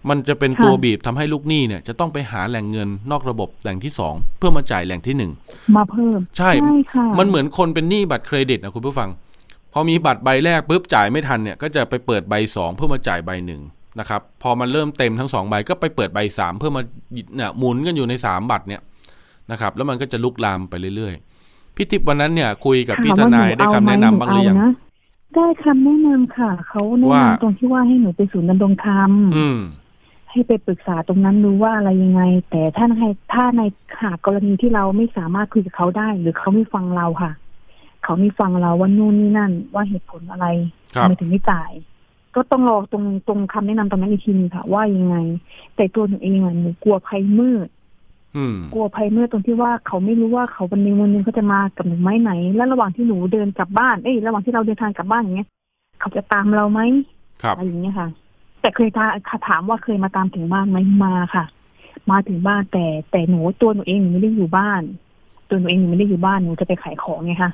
[0.08, 5.32] มันจะเป็นตัวบีบทำให้ลูกหนี้เนี่ย จะต้องไปหาแหล่งเงินนอกระบบแหล่งที่สองเพื่อมาจ่ายแหล่งที่หนึ่ง
[5.76, 6.50] มาเพิ่ม ใช่
[6.92, 9.08] ค่ะมันเหมือนคนเป็นหนี้บัตรเครดิตนะคุณผู้ฟัง
[9.72, 13.62] พอมีบัตรใบแรกปุ๊บจ่ายไม่ทันเนี่ยก็จะไปเปิดใบสองเพื่อมาจ่ายใบหนึ่ง
[14.00, 16.82] นะครับพอมันเริ่มเต็มทั้งสองใบก็ไปเปิดใบสามเพื่อมา
[17.36, 18.80] เนี่ยหมุนกันอยู่ในสามบัตรเนี่ย
[19.50, 24.85] นะครับ แล้วมันก็จะลุกลามไปเรื่อยๆพี่ทิพย์วันนั้นเนี่ย คุยกับพี่ทนายได้คำแนะนำบ้างหรือยังเนะ
[25.36, 29.60] ได้คำแนะนำค่ะ เขาแนะว่านำตรงที่ว่าให้หนูไปศูนย์ดำรงธรรมอืม
[30.30, 33.62] ให้ไปปรึกษาตรงนั้นดูว่าอะไรยังไง แต่ถ้าในถ้าใน
[34.00, 37.32] หากกรณีที่เราไม่สามารถคุยกับเขาได้ หรือเขาไม่ฟังเราค่ะ
[38.04, 40.46] เขาไม่ฟังเราว่านู่นนี่นั่น ว่าเหตุผลอะไร
[40.94, 41.72] ครับทำไมถึงไม่จ่าย
[42.34, 45.16] ก็ต้องรอตรงตรงคำแนะนำตรงนั้นอีกทีนึงค่ะ ว่ายังไง
[45.76, 47.75] แต่ตัวหนูเองอะหนูกลัวภัยมืดอืม
[48.72, 55.48] กลัวภัยมืดตรงที่ว่าเขาไม่รู้ว่าเขาวันหนึงวันหนึงเขาจะมากับหนูไหมไหน แล้วระหว่างที่หนูเดินกลับบ้านเอ้ยระหว่างที่เราเดินทางกลับบ้านอย่างเงี้ย
[56.00, 56.80] เขาจะตามเราไหม
[57.42, 58.08] ครับอะไรอย่างเงี้ยค่ะ
[58.60, 61.44] แต่เคยทาถามว่าเคยมาตามถึงบ้านไหมมาค่ะ
[62.10, 64.82] มาถึงบ้านแต่แต่หนูตัวหนูเองหนูไม่ได้อยู่บ้าน
[65.48, 67.52] ตัวหนูเองหนูไม่ได้อยู่บ้านหนูจะไปขายของไงคะ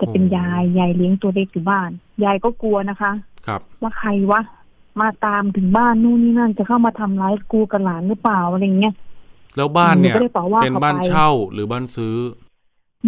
[0.00, 1.90] จะเป็นโอ้ยายยายเลี้ยงตัวเล็กอยู่บ้าน
[2.24, 3.12] ยายก็กลัวนะคะ
[3.46, 4.40] ครับ ว่าใครวะ
[5.00, 8.94] มาตามถึงบ้านนู่นนี่นั่นจะเข้ามาทำร้ายกูกับหลานหรือเปล่าอะไรเงี้ย
[9.56, 12.16] แล้วบ้านเนี่ยหนูก็ได้ตอบว่าเป็นเขาบ้านไปเช่าหรือบ้านซื้อ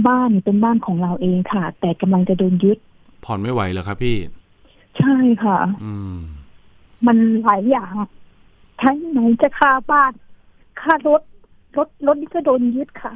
[0.08, 2.78] บ้านเนี่ยเป็นบ้านของเราเองค่ะ แต่กำลังจะโดนยึด
[3.24, 4.16] ผ่อนไม่ไหวเหรอครับพี่
[4.98, 6.16] ใช่ค่ะ อืม
[7.06, 7.94] มันหลายอย่าง
[8.82, 10.12] ทั้งไหนจะค่าบ้าน
[10.80, 11.22] ค่ารถ
[11.76, 13.12] รถรถนี่ก็โดนยึดค่ะ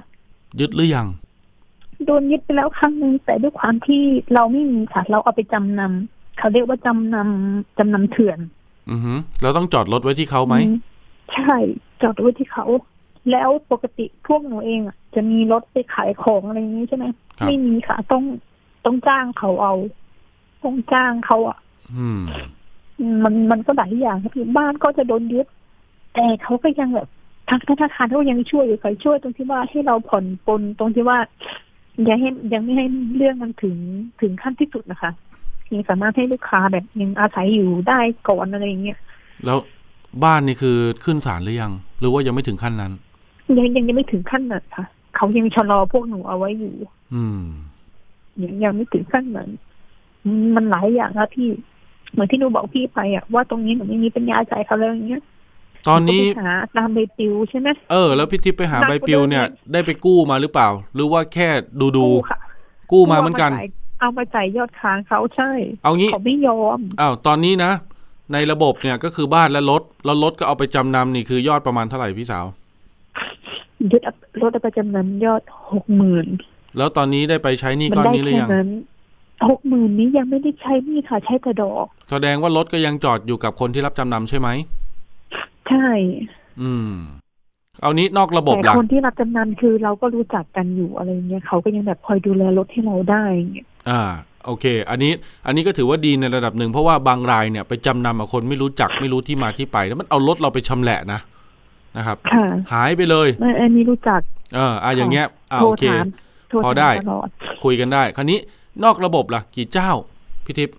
[0.60, 1.08] ยึดหรือยัง
[2.06, 4.02] โดนยึดไปแล้วครั้งหนึ่งแต่ด้วยความที่
[4.34, 8.38] เราไม่มีค่ะ เราเอาไปจำนำเขาเรียกว่าจำนำจำนำเถื่อน
[8.90, 10.70] อือหือเราต้องจอดรถไว้ที่เขาไหมอื
[11.34, 11.56] ใช่
[12.02, 12.64] จอดไว้ที่เขา
[13.30, 17.04] แล้วปกติพวกหนูเองอะ จะมีรถไปขายของอะไรอย่างนี้ใช่ไหม
[17.38, 18.24] ครับไม่มีค่ะ ต้อง
[18.84, 19.74] ต้องจ้างเขาเอา
[20.64, 21.58] ต้องจ้างเขาอะ
[21.96, 22.20] อืม
[23.24, 25.46] มันมันก็หลายอย่างครับพี่บ้านก็จะโดนยึด
[26.14, 27.08] แต่เขาก็ยังแบบ
[27.48, 31.18] ทางธนาคารเขาก็ยังช่วยอยู่คอยช่วยตรงที่ว่าให้เราผ่อนปลนตรงที่ว่า
[32.08, 33.76] ยังให้ยังไม่ให้เรื่องมันถึง
[34.20, 35.12] ถึงขั้นที่สุดนะคะ
[35.72, 38.98] ยังสามารถให้ลูกค้าแบบยังอาศัยอยู่ได้ก่อนอะไรอย่างเงี้ย
[39.44, 39.58] แล้ว
[40.24, 42.92] บ้านนี่คือขึ้นศาลหรือยัง หรือว่ายังไม่ถึงขั้นนั้น
[43.58, 44.84] ยังยังยังไม่ถึงขั้นนั้นค่ะ
[45.16, 46.74] เขายังชะลอพวกหนูเอาไว้อยู่
[47.14, 47.42] อืม
[48.42, 49.50] ยังยังไม่ถึงขั้นนั้น
[50.24, 51.48] อืมมันหลายอย่างครับพี่
[52.12, 55.22] เหมือนที่หนูบอกพี่ไปอะว่าตรงนี้หนูไม่มีปัญญาจ่ายเขาแล้วอย่างเงี้ย
[55.88, 61.48] ตอนนี้หก็ไปหาตามใบปลิวใช่ไหมเออแล้วพี่ทิพย์ไปหาหนักใบกว่าปลิวเดิมเนี่ยอีกได้ไปกู้มาหรือเปล่า หรือว่าแค่
[61.80, 62.38] ดูดูกู้ค่ะ
[62.92, 63.68] กู้มาเหมือนกันจ่าย
[64.00, 65.50] เอามาจ่ายยอดค้างเขาใช่
[65.84, 67.72] เอางี้เขาไม่ยอมอ้าวตอนนี้นะ
[68.32, 72.46] ในระบบเนี่ยก็คือบ้านและรถแล้วรถก็เอาไปจำนำนี่คือยอดประมาณเท่าไหร่พี่สาว
[73.92, 74.02] ยึด
[74.42, 76.26] รถประจำนำยอดหกหมื่น
[76.76, 78.68] แล้วตอนนี้ได้ไปใช้หนี่มัก้อนได้นี้หรือแค่ยังนั้น
[79.48, 84.48] หกหมื่นนี้ยังไม่ได้ใช้หนี่ค่ะ ใช้แต่ดอก แสดงว่ารถก็ยังจอดอยู่กับคนที่รับจำนำใช่ไหม
[85.68, 85.88] ใช่
[86.62, 86.92] อืม
[87.82, 94.02] เอานี้นอกระบบแต่ล่ะคนที่รับจำนำคือเราก็รู้จักกันอยู่อะไรเงี้ยเขาก็ยังแบบคอยดูแลรถให้เราได้อย่างเงี้ยอ่า
[94.46, 95.12] โอเค อันนี้
[95.46, 101.20] อันนี้ก็ถือว่าดีในระดับหนึ่งเพราะว่าบางรายเนี่ยไปจำนำกับคนไม่รู้จักไม่รู้ที่มาที่ไป แล้วมันเอารถเราไปชำแหละนะ
[101.96, 104.20] นะครับค่ะหายไปเลยเอออันนี้รู้จัก
[104.54, 106.06] เอออะอย่างเงี้ยอ่าโทรโอเคถาม
[106.48, 107.28] โทรพอถามได้ตลอด
[107.62, 108.38] คุยกันได้ คราวนี้
[108.84, 109.90] นอกระบบล่ะ กี่เจ้า
[110.44, 110.76] พี่ทิพย์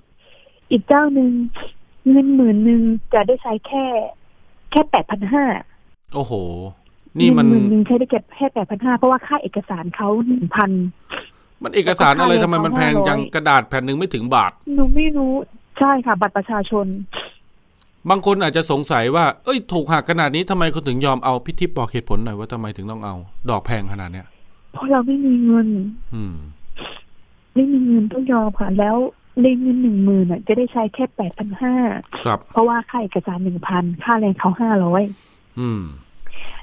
[0.71, 1.31] อีกเจ้าหนึ่ง
[2.09, 2.81] เงินหมื่นหนึ่ง
[3.13, 3.85] จะได้ใช้แค่
[4.71, 5.45] แค่แปดพันห้า
[6.15, 6.33] โอ้โห
[7.19, 10.71] นี่มันหมื่นหนึ่งใช้ได้เก็บแค่แปดพันห้าเพราะว่าค่าเอกสารเขาหนึ่งพัน
[11.63, 15.33] มันเอกสารอะไรแล้วก็ทำไมมันแพงค่าแรงจังเขา500กระดาษแผ่นหนึ่งไม่ถึงบาทหนูไม่รู้
[15.79, 16.85] ใช่ค่ะ บัตรประชาชน
[18.09, 23.15] บางคนอาจจะสงสัยว่า เอ้ย ถูกหักขนาดนี้ทำไมเขาถึงยอมเอาพี่ทิพย์บอกเหตุผลหน่อยว่าทำไมถึงต้องเอา
[23.49, 24.27] ดอกแพงขนาดเนี้ย
[24.73, 25.67] เพราะเราไม่มีเงิน
[26.15, 26.35] อืม
[27.53, 28.97] ไม่มีเงินต้องยอมค่ะ แล้ว
[29.39, 31.75] เรียนเงินหนึ่งหมื่นอะ จะได้ใช้แค่แปดพันห้า
[32.25, 35.03] ครับ เพราะว่าค่าเอกสารหนึ่งพัน ค่าแรงเขาห้าร้อย
[35.59, 35.81] อืม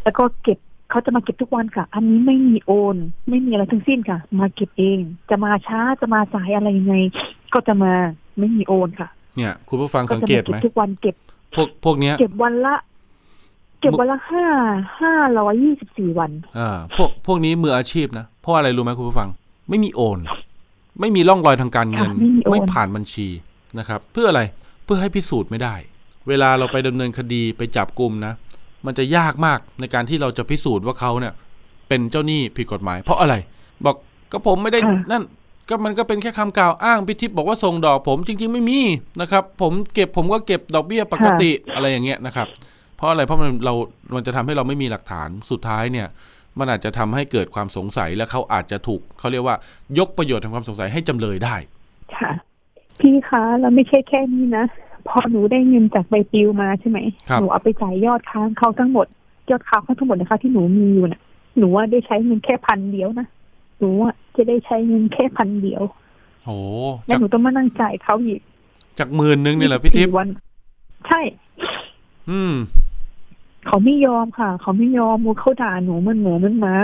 [0.03, 0.59] แล้วก็เก็บ
[0.91, 2.97] เขาจะมาเก็บทุกวันค่ะ อันนี้ไม่มีโอน
[3.29, 4.99] ไม่มีอะไรทั้งสิ้นค่ะ มาเก็บเอง
[5.31, 6.95] จะมาช้า จะมาสายอะไรยังไง
[7.53, 7.93] ก็จะมา
[8.39, 11.17] ไม่มีโอนค่ะ เนี่ยคุณผู้ฟังก็สังจะเกมาตเก็ไหบมทุกวันเก็บ
[11.55, 12.75] พวกพวกเนี้ย เก็บวันละ
[13.81, 14.47] เก็บวันละห้า
[15.01, 19.29] ห้าร้อยยี่สิบสี่วันอ่าพวกพวกนี้มืออาชีพนะเพราะอะไรรู้ไหมคุณผู้ฟัง
[19.69, 20.19] ไม่มีโอน
[21.01, 23.29] ไม่มีร่องรอยทางการเงินค่ะไม่มีโอนไม่ผ่านบัญชี
[23.79, 24.43] นะครับ เพื่ออะไร
[24.85, 25.75] เพื่อให้พิสูจน์ไม่ได้
[26.29, 28.33] เวลาเราไปดำเนินคดีไปจับกลุ่มนะ
[28.87, 31.35] มันจะยากมากในการที่เราจะพิสูจน์ว่าเขาเนี่ย
[31.89, 33.35] เป็นเจ้าหนี้ผิดกฎหมาย เพราะอะไร
[33.85, 33.97] บอก
[34.33, 35.23] ก็ผมไม่ได้ค่ะนั่น
[35.69, 38.81] ก็มันก็เป็นแค่คำกล่าวอ้างพิทิพย์บอกว่าส่งดอกผมจริง ๆ ไม่มี
[39.21, 42.47] นะครับ ผมเก็บผมก็เก็บดอกเบี้ยปกติอะไรอย่างเงี้ยนะครับ
[42.97, 43.75] เพราะอะไรเพราะมันเรา
[44.15, 46.09] มันจะทำให้เราไม่มีหลักฐานสุดท้ายเนี่ย
[46.59, 49.57] มันอาจจะทำให้เกิดความสงสัยและเขาอาจจะถูกเขาเรียกว่า
[49.99, 51.57] ยกประโยชน์ทางความสงสัยให้จำเลยได้
[52.17, 52.33] ค่ะ
[53.01, 54.65] พี่คะแล้วไม่ใช่แค่นี้นะ
[55.09, 59.07] พอหนูได้เงินจากใบปลิวมาใช่ไหมครับหนูเอาไปจ่ายยอดค้างเขาทั้งหมด
[59.51, 61.21] ยอดค้างเขาทั้งหมดนะคะที่หนูมีอยู่น่ะ
[61.59, 63.27] หนูว่าได้ใช้เงินแค่พันเดียวนะ
[63.79, 65.83] หนูว่าจะได้ใช้เงินแค่พันเดียว
[66.45, 66.57] โอ้
[67.07, 68.41] แล้จาวกหนูต้องมานั่งจ่ายเขาอีก
[68.99, 70.29] จากหมื่นนึงเนี่ยเหรอพี่ทิพย์สี่วัน
[71.07, 71.21] ใช่
[72.31, 72.55] อืม
[73.67, 76.75] เขาไม่ยอมค่ะ เขาไม่ยอมมูเขาด่าหนูเหมันหมูเหมันหมา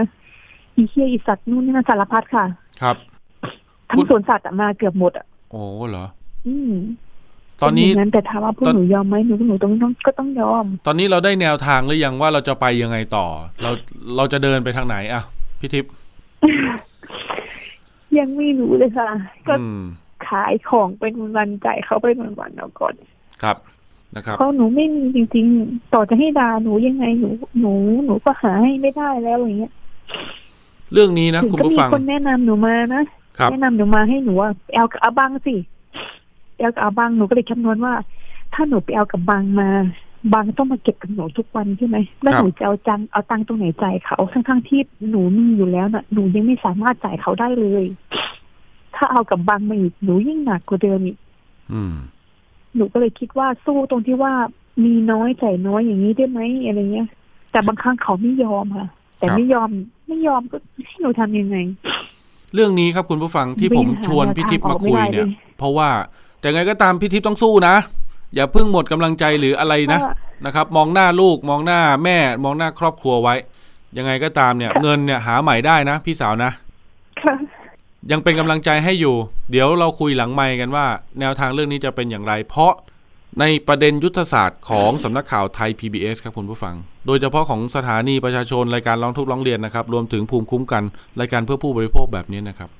[0.76, 2.44] อีเคียอีสัตว์นู่นนี่นั่นสารพัดค่ะ
[2.82, 2.96] ครับ
[3.88, 6.04] ทั้คุงณสวนสัตว์อะมาเกือบหมดอะโอ้เหรอ
[6.46, 6.72] อืม
[7.62, 13.26] ตอนนี้เป็ย่างนั้นแต่ถามว่าพวกตอนหนูยอมไหมหนูหนูต้องต้องก็ต้องยอม ตอนนี้เราได้แนวทางหรือยังว่าเราจะไปยังไงต่อ
[13.62, 13.70] เรา
[14.16, 15.22] เราจะเดินไปทางไหนอะ
[15.60, 15.90] พี่ทิพย์
[18.18, 19.08] ยังไม่รู้เลยค่ะ
[19.48, 19.84] ก็อืม
[20.28, 22.06] ขายของเป็นวันๆจ่ายเขาไป
[22.40, 22.94] วันๆเอาก่อน
[23.42, 23.56] ครับ
[24.16, 27.28] นะครับเพราะหนูไม่มีจริง ๆ ต่อจะให้ด่าหนูยังไงหนู
[27.60, 27.72] หนู
[28.04, 29.72] หนูก็หาให้ไม่ได้แล้วอย่างเงี้ย
[30.92, 33.02] เรื่องนี้นะถึงคุณก็ผู้มีฟังคนแนะนำหนูมานะ
[33.38, 35.56] ครับแนะนำหนูมาให้หนูว่าไปเอากับอาบังสิ
[36.54, 37.94] ไปเอากับอาบังหนูก็เลยคำนวณว่า
[38.54, 39.70] ถ้าหนูไปเอากับบังมา
[40.32, 47.84] บังต้องมาเก็บกับหนูทุกวันใช่ไหมแล้วครับหนูจะเอาจังเอาตังค์ตรงไหนจ่ายเขาทั้งๆที่หนูมีอยู่แล้วน่ะหนูยังไม่สามารถจ่ายเขาได้เลย
[48.96, 51.16] ถ้าเอากับบังมาอีกหนูยิ่งหนักกว่าเดิมอีก
[51.72, 51.94] อืม
[52.76, 54.32] หนูก็เลยคิดว่าสู้ตรงที่ว่า
[54.84, 57.08] มีน้อยจ่ายน้อยอย่างนี้ได้ไหมอะไรเงี้ย
[57.50, 59.70] แต่บางครั้งเขาไม่ยอมค่ะ แต่ครับไม่ยอม
[60.08, 60.56] ไม่ยอมก็
[60.86, 61.56] ให้หนูทำยังไง
[62.54, 65.88] เรื่องนี้ครับคุณผู้ฟังที่วิ่ผงมหาชวนแนวพี่ทิพย์ทางอมาอกไม่คุยได้เนี่ยเลยเพราะว่า
[66.40, 67.74] แต่ไงก็ตามพี่ทิพย์ต้องสู้นะ
[68.34, 70.14] อย่าเพิ่งหมดกำลังใจหรืออะไรนะค่ะ
[70.46, 73.34] นะครับ มองหน้าลูกมองหน้าแม่ มองหน้าครอบครัวไว้
[73.96, 76.50] ยังไงก็ตามเนี่ย เงินเนี่ยหาใหม่ได้นะพี่สาวนะ
[77.22, 77.34] ค่ะ
[78.12, 79.14] ยังเป็นกำลังใจให้อยู่
[79.50, 80.86] เดี๋ยวเราคุยหลังไมค์กันว่า
[81.20, 82.72] แนวทางเรื่องนี้จะเป็นอย่างไร เพราะ
[83.40, 86.74] ในประเด็นยุทธศาสตร์ของสำนักข่าวไทย PBS ครับคุณผู้ฟัง
[87.06, 90.82] โดยเฉพาะของสถานีประชาชนรายการร้องทุกข์ร้องเรียนนะครับ รวมถึงภูมิคุ้มกัน
[91.20, 92.70] รายการเพื่อผู้บริโภคแบบนี้นะครับ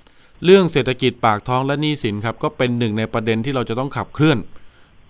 [0.45, 4.39] เรื่องเศรษฐกิจปากท้องและหนี้สินครับก็เป็นหนึ่งในประเด็นที่เราจะต้องขับเคลื่อน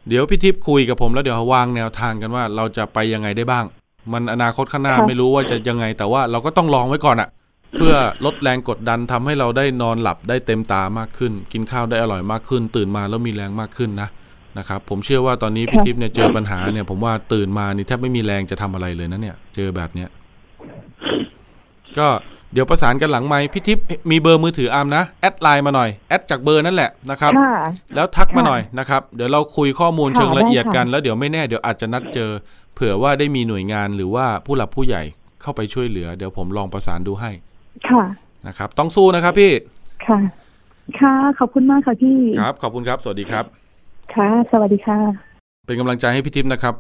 [0.09, 3.64] เดี๋ยวพี่ทิพย์คุยกับผมแล้วเดี๋ยววางแนวทางกันว่าเราจะไปยังไงได้บ้าง
[4.12, 7.29] มันอนาคตข้างหน้าค่ะไม่รู้ว่าจะยังไง แต่ว่าเราก็ต้องลองไว้ก่อนอะ
[7.77, 14.09] เพื่อลดแรงกดดันทำให้เราได้นอนหลับได้เต็มตามากขึ้น กินข้าวได้อร่อยมากขึ้น ตื่นมาแล้วมีแรงมากขึ้นนะ
[14.59, 20.09] นะครับผมเชื่อว่าตอนนี้พี่ทิพย์เนี่ยเจอปัญหาเนี่ยผมว่าตื่นมานี่แทบไม่มีแรงจะทำอะไรเลยนะเนี่ย เจอแบบเนี้ย
[21.99, 22.09] ก็
[22.55, 27.55] เดี๋ยวประสานกันหลังไมค์พี่ทิพย์มีเบอร์มือถืออามนะแอดไลน์มาหน่อยแอดจากเบอร์นั่นแหละนะครับค่ะ
[27.95, 32.31] แล้วทักมาค่ะหน่อยนะครับเดี๋ยวเราคุยข้อมูลค่ะเชิงละเอียดได้ค่ะกัน แล้วเดี๋ยวไม่แน่เดี๋ยวอาจจะนัดเจอ
[32.75, 35.03] เผื่อว่าได้มีหน่วยงานหรือว่าผู้หลักผู้ใหญ่
[35.43, 37.31] เข้าไปช่วยเหลือ เดี๋ยวผมลองประสานดูให้
[37.88, 38.05] ค่ะ
[38.47, 39.53] นะครับ ต้องสู้นะครับพี่
[40.07, 40.19] ค่ะ
[41.01, 43.45] ค่ะขอบคุณมากค่ะพี่ครับขอบคุณครับ สวัสดีครับ
[44.14, 44.99] ค่ะ สวัสดีค่ะ
[45.67, 46.75] เป็นกำลังใจให้พี่ทิพย์นะครับ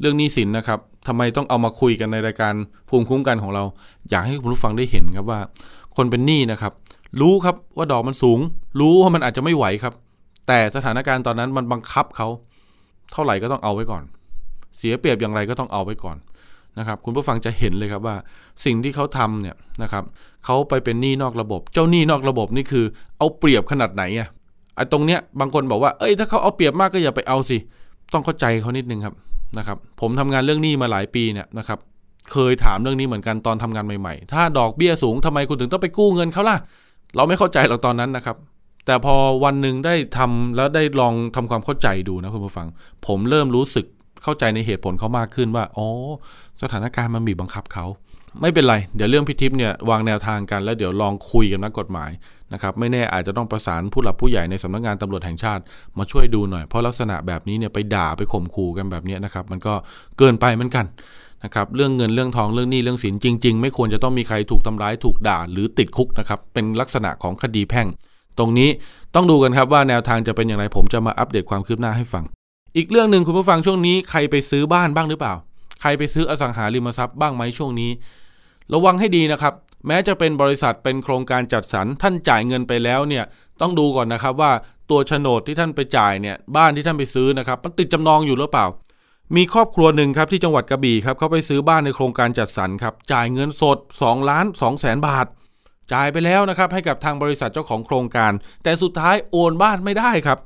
[0.00, 2.54] เรื่องหนี้สินนะครับ ทำไมต้องเอามาคุยกันในรายการ
[2.88, 3.64] ภูมิคุ้มกันของเรา
[4.10, 5.40] อยากให้คุณผู้ฟังได้เห็นครับว่า
[5.96, 6.72] คนเป็นหนี้นะครับ
[7.20, 8.38] รู้ครับว่าดอกมันสูง
[8.80, 9.94] รู้ว่ามันอาจจะไม่ไหวครับ
[10.46, 12.28] แต่สถานการณ์ตอนนั้นมันบังคับเขา
[13.12, 14.02] เท่าไหร่ก็ต้องเอาไว้ก่อน
[14.76, 16.16] เสียเปรียบอย่างไรก็ต้องเอาไว้ก่อน
[16.78, 18.16] นะครับ คุณผู้ฟังจะเห็นเลยครับว่า
[18.64, 20.04] สิ่งที่เขาทำเนี่ยนะครับ
[20.44, 22.84] เขาไปเป็นหนี้นอกระบบ เจ้าหนี้นอกระบบนี่คือ
[23.18, 24.28] เอาเปรียบขนาดไหนอะ
[24.76, 27.56] ไอ้ตรงเนี้ยบางคนบอกว่าเอ้ยถ้าเขาเอาเปรียบมากก็อย่าไปเอาสิ
[28.12, 29.14] ต้องเข้าใจเขานิดนึงครับ
[29.58, 31.78] นะครับ ผมทำงานเรื่องหนี้มาหลายปีเนี่ยนะครับ
[32.32, 36.56] เคยถามเรื่องนี้เหมือนกันตอนทำงานใหม่ๆ ถ้าดอกเบี้ยสูงทำไมคุณถึงต้องไปกู้เงินเขาล่ะ
[37.16, 38.36] เราไม่เข้าใจหรอกตอนนั้นนะครับ
[38.86, 42.68] แต่พอวันหนึ่งได้ทำแล้วได้ลองทำความเข้าใจดูนะคุณผู้ฟัง
[43.06, 43.86] ผมเริ่มรู้สึก
[44.22, 45.88] เข้าใจในเหตุผลเขามากขึ้นว่า อ๋อ
[46.62, 47.84] สถานการณ์มันบีบบังคับเขา
[48.40, 52.10] ไม่เป็นไร เดี๋ยวเรื่องพิทิพย์เนี่ยวางแนวทางกันแล้วเดี๋ยวลองคุยกันนักกฎหมาย
[52.52, 55.62] นะครับไม่แน่อาจจะต้องประสานผู้หลักผู้ใหญ่ในสำนักงานตำรวจแห่งชาติ
[55.98, 59.74] มาช่วยดูหน่อย เพราะลักษณะแบบนี้เนี่ยไปด่าไปข่มขู่กันแบบนี้นะครับมันก็
[60.18, 60.86] เกินไปเหมือนกัน
[61.44, 67.86] นะครับเรื่องเงินเรื่องทองเรื่องหนี้เรื่องสินจริง ๆ ไม่ควรจะต้องมีใครถูกทำร้ายถูกด่าหรือติดคุกนะครับเป็นลักษณะของคดีแพ่ง
[68.38, 68.68] ตรงนี้
[69.14, 72.24] ต้องดูกันครับว่าแนวทางจะเป็นอย่างไรผมจะมาอัปเดตความคืบหน้าให้ฟัง
[72.76, 75.34] อีกเรื่องหนึ่งคุณผู้ฟังช่วงนี้ใครไปซื้อบ้านบ้างหรือเปล่า
[75.80, 77.90] ใครไปซื้ออสังหาริมทรัพย์บ้างไหมช่วงนี้
[78.74, 79.54] ระวังให้ดีนะครับ
[79.86, 83.24] แม้จะเป็นบริษัทเป็นโครงการจัดสรรท่านจ่ายเงินไปแล้วเนี่ย
[83.60, 84.52] ต้องดูก่อนนะครับว่า
[84.90, 88.66] ตัวโฉนดที่ท่านไปจ่ายเนี่ยบ้านที่ท่านไปซื้อนะครับมันติดจำนองอยู่หรือเปล่า
[89.36, 95.26] มีครอบครัวหนึ่งครับที่จังหวัดกระบี่ครับเขาไปซื้อบ้านในโครงการจัดสรรครับจ่ายเงินสด2ล้าน2แสนบาท
[95.92, 100.38] จ่ายไปแล้วนะครับให้กับทางบริษัทเจ้าของโครงการ แต่สุดท้ายโอนบ้านไม่ได้ครับ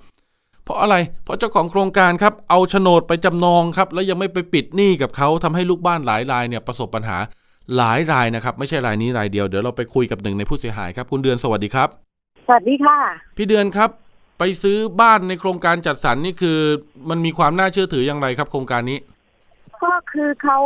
[0.64, 7.18] เพราะอะไร เพราะเจ้าของโครงการครับเอาโฉนดไปจำนองครับแล้วยังไม่ไปปิดหนี้กับเขาทำให้ลูกบ้านหลายรายเนี่ยประสบปัญหา
[7.76, 11.88] หลายรายนะครับ ไม่ใช่รายนี้รายเดียวเดี๋ยวเราไปคุยกับหนึ่งในผู้เสียหายครับ คุณเดือนสวัสดีครับ
[12.46, 12.98] สวัสดีค่ะ
[13.36, 13.90] พี่เดือนครับ
[14.38, 16.58] ไปซื้อบ้านในโครงการจัดสรรนี่คือ
[17.10, 18.98] มันมีความน่าเชื่อถืออย่างไรครับ โครงการนี้
[19.82, 20.58] ก็คือเขา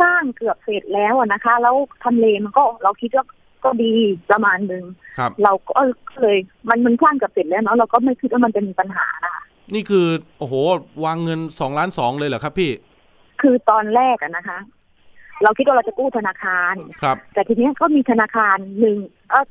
[0.00, 3.24] สร้างเกือบเสร็จแล้วอะนะคะ แล้วทำเลมันก็เราคิดว่า
[3.64, 3.92] ก็ดี
[4.30, 4.84] ประมาณหนึ่ง
[5.18, 5.80] ครับ เราก็
[6.20, 9.42] เลยมันมันสร้างเกือบเสร็จแล้วเนาะเราก็ไม่คิดว่ามันจะมีปัญหานะคะ
[9.74, 10.06] นี่คือ
[10.38, 10.54] โอ้โห
[11.04, 12.70] วางเงินสองล้านสองเลยเหรอครับพี่
[13.40, 14.58] คือตอนแรกอะนะคะ
[15.42, 18.98] เราคิดว่าเราจะกู้ธนาคาร ครับ แต่ทีเนี้ยก็มีธนาคารหนึ่ง
[19.30, 19.44] เออ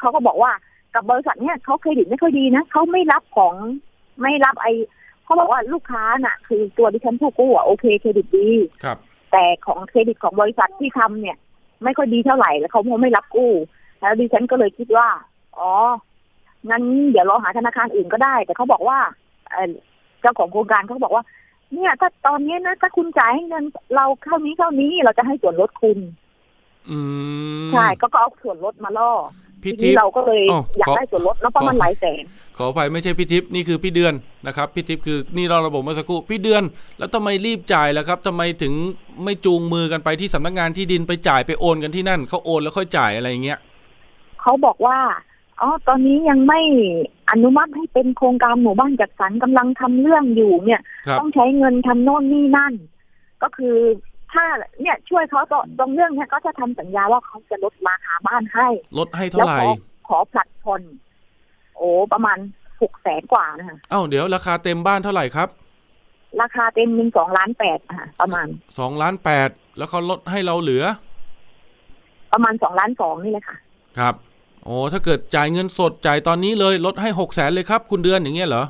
[0.00, 0.52] เขาก็บอกว่า
[0.94, 3.54] กับบริษัทเนี้ยเขาเครดิตไม่ค่อยดีนะเขาไม่รับของ
[4.22, 4.66] ไม่รับไอ
[5.24, 8.48] เขาบอกว่าลูกค้าน่ะ คือตัวดิฉันผู้กู้อะโอเคเครดิตดี
[8.84, 8.98] ครับ
[9.32, 11.36] แต่ของเครดิตของบริษัทที่ทำเนี่ย
[11.84, 13.52] ไม่ค่อยดีเท่าไหร่แล้วเขาไม่รับกู้
[14.00, 15.08] แล้วดิฉันก็เลยคิดว่า
[15.58, 15.70] อ๋อ
[16.70, 18.98] งั้นเดี๋ยวเราหาธนาคารอื่นก็ได้ แต่เขาบอกว่า
[19.50, 19.70] เอ่อ
[20.20, 21.24] เจ้าของโครงการเขาบอกว่า
[21.74, 25.98] เนี่ยถ้าตอนนี้นะถ้าคุณจ่ายให้เงินเราเท่านี้เท่านี้เราจะให้ส่วนลดคุณ
[26.90, 26.98] อื
[27.66, 29.12] มใช่ก็ก็เอาส่วนลดมาล่อ
[29.62, 32.24] พี่ทีทินี้พย์เราก็เลยอ้าวอยากขอได้ส่วนลดแล้วเพราะมันหลายแสน
[32.58, 34.14] ขออภัยไม่ใช่พี่ทิพย์นี่คือพี่เดือน
[34.46, 36.62] นะครับพี่ทิพย์คือนี่เราระบบเมื่อสักครู่พี่เดือน
[36.98, 38.72] แล้วทำไมรีบจ่ายล่ะครับทำไมถึง
[39.24, 43.58] ไม่จูงมือกันไปที่สำนักงานที่ดินไปจ่ายไปโอนกันที่นั่นเขาโอนแล้วค่อยจ่ายอะไรอย่างเงี้ย
[44.40, 44.98] เขาบอกว่า
[45.60, 46.60] อ๋อ ตอนนี้ยังไม่
[47.30, 52.74] อนุมัติให้เป็นโครงการหมู่บ้านจัดสรรกำลังทำเรื่องอยู่เนี่ยครับต้องใช้เงินทำโน่นนี่นั่น
[53.42, 53.76] ก็คือ
[54.32, 54.44] ถ้า
[54.80, 58.68] เนี่ยช่วยเขาตรงตรงเรื่องเนี้ยก็จะทำสัญญาว่าเขาจะลดราคาบ้านให้
[58.98, 59.70] ลดให้เท่าแล้วไหร่ขอ
[60.08, 60.82] ขอผลัดผ่อน
[61.76, 62.38] โอ้ประมาณ
[62.82, 65.48] หกแสนกว่านะคะเอ้าเดี๋ยวราคาเต็มบ้านเท่าไหร่ครับ
[66.40, 68.46] ราคาเต็มหนึ่งสองล้านแปดค่ะ ประมาณ
[68.78, 70.84] สองล้านแปดแล้วเขาลดให้เราเหลือ
[72.32, 73.56] ประมาณสองล้านสองนี่เลยค่ะ
[73.98, 74.14] ครับ
[74.68, 78.64] โอ้ถ้าเกิดจ่ายเงินสดจ่ายตอนนี้เลยลดให้หกแสนเลยครับ คุณเดือนอย่างเงี้ยเหรอ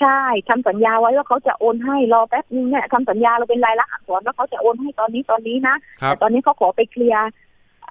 [0.00, 7.28] ใช่ทำสัญญาไว้ว่าเขาจะโอนให้รอแป๊บนึงเนี่ยทำสัญญาเราเป็นลายลักษณ์อักษรว่าเขาจะโอนให้ตอนนี้ตอนนี้นะครับแต่ตอนนี้เขาขอไปเคลียร์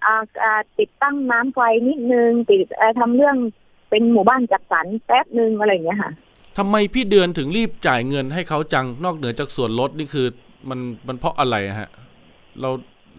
[0.06, 3.36] อ่าอ่าติดตั้งน้ำไฟนิดนึงติดเอ่อทำเรื่อง
[3.90, 6.12] เป็นหมู่บ้านจัดสรรแป๊บนึงอะไรอย่างเงี้ยค่ะ
[6.58, 10.28] ทำไมพี่เดือนถึงรีบจ่ายเงินให้เขาจังนอกเหนือจากส่วนลดนี่คือ
[10.70, 11.90] มันมันเพราะอะไรอะฮะ
[12.62, 12.70] เรา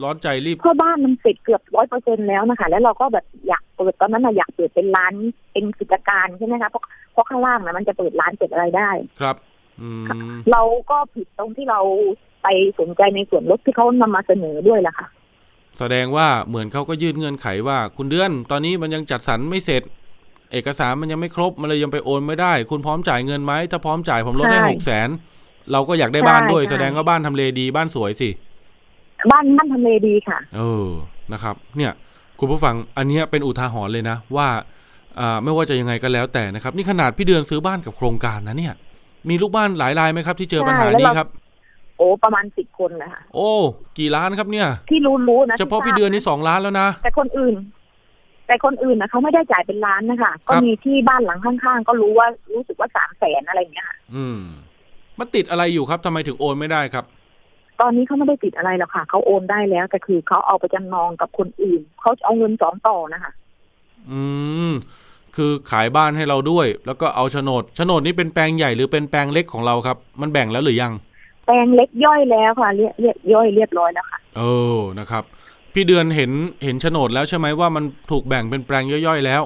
[0.03, 5.15] ร้อนใจรีบเพราะบ้านมันเสร็จเกือบร้อยเปอร์เซ็นแล้วนะคะ แล้วเราก็แบบอยากเปิดตอนนั้นเราอยากเปิดเป็นร้าน
[5.53, 9.37] เป็นกิจการใช่ไหมคะเพราะเพราะข้างล่างนะมันจะเปิดร้านเปิดอะไรได้ครับ
[9.81, 10.05] อืม
[10.53, 11.81] เราก็ผิดตรงที่เรา
[12.43, 15.07] ไปสนใจในส่วนลดที่เขานำมาเสนอด้วยแหละค่ะ
[15.79, 19.83] แสดงว่าเหมือนเขาก็ยื่นเงื่อนไขว่า คุณเดือน ตอนนี้มันยังจัดสรรไม่เสร็จ
[20.53, 25.09] เอกสารมันยังไม่ครบ มันเลยยังไปโอนไม่ได้ คุณพร้อมจ่ายเงินไหมถ้าพร้อมจ่ายผมลดให้ใช่หกแสน
[25.73, 28.29] เราก็อยากได้บ้านด้วยใช่แสดงว่าบ้านทำเลดีบ้านสวยสิ
[29.31, 30.89] บ้านบ้านทำเลดีค่ะ เออ
[31.33, 31.93] นะครับ เนี่ย
[32.41, 34.49] คุณผู้ฟังอันเนี้ยเป็นอุทาหรณ์เลยนะว่า
[35.21, 38.75] อ่าไม่ว่าจะยังไงก็แล้วแต่นะครับ นี่ขนาดพี่เดือนซื้อบ้านกับโครงการนะเนี่ย
[39.29, 41.29] มีลูกบ้านหลายรายไหมครับ ที่เจอปัญหาใช่แล้วนี้เราครับ
[41.99, 43.51] โอ้ประมาณสิบคนเลยค่ะ โอ้
[43.99, 47.55] กี่ล้านครับเนี่ย ที่รู้รู้นะเฉพาะที่พี่ทรบเดือนนี่สองล้านแล้วนะแต่คนอื่น
[48.47, 54.39] แต่คนอื่นนะเขาไม่ได้จ่ายเป็นล้านนะคะก็ครับมีที่บ้านหลังข้างๆ ก็รู้ว่ารู้สึกว่าสามแสนอะไรอย่างเงี้ยค่ะอืม
[55.19, 57.05] มันติดอะไรอยู่ครับทำไมถึงโอนไม่ได้ครับ
[57.81, 63.33] ตอนนี้เขาไม่ได้ติดอะไรหรอกค่ะ เขาโอนได้แล้วแต่คือเขาเอาไปจำนองกับคนอื่น เขาจะเอาเงินสองต่อนะคะ
[64.11, 64.21] อื
[64.71, 64.73] ม
[65.37, 70.93] คือขายบ้านให้เราด้วย แล้วก็เอาโฉนด โฉนดนี่เป็นแปลงใหญ่หรือเป็นแปลงเล็กของเราครับ มันแบ่งแล้วหรือยัง
[71.47, 74.43] แปลงเล็กย่อยแล้วค่ะเรียเรียย่อยเรียบร้อยแล้วค่ะ เอ
[74.77, 75.25] อ นะครับ
[75.75, 76.31] พี่เดือนเห็น
[76.65, 79.43] เห็นโฉนดแล้วใช่ไหมว่ามันถูกแบ่งเป็นแปลงย่อยๆแล้ว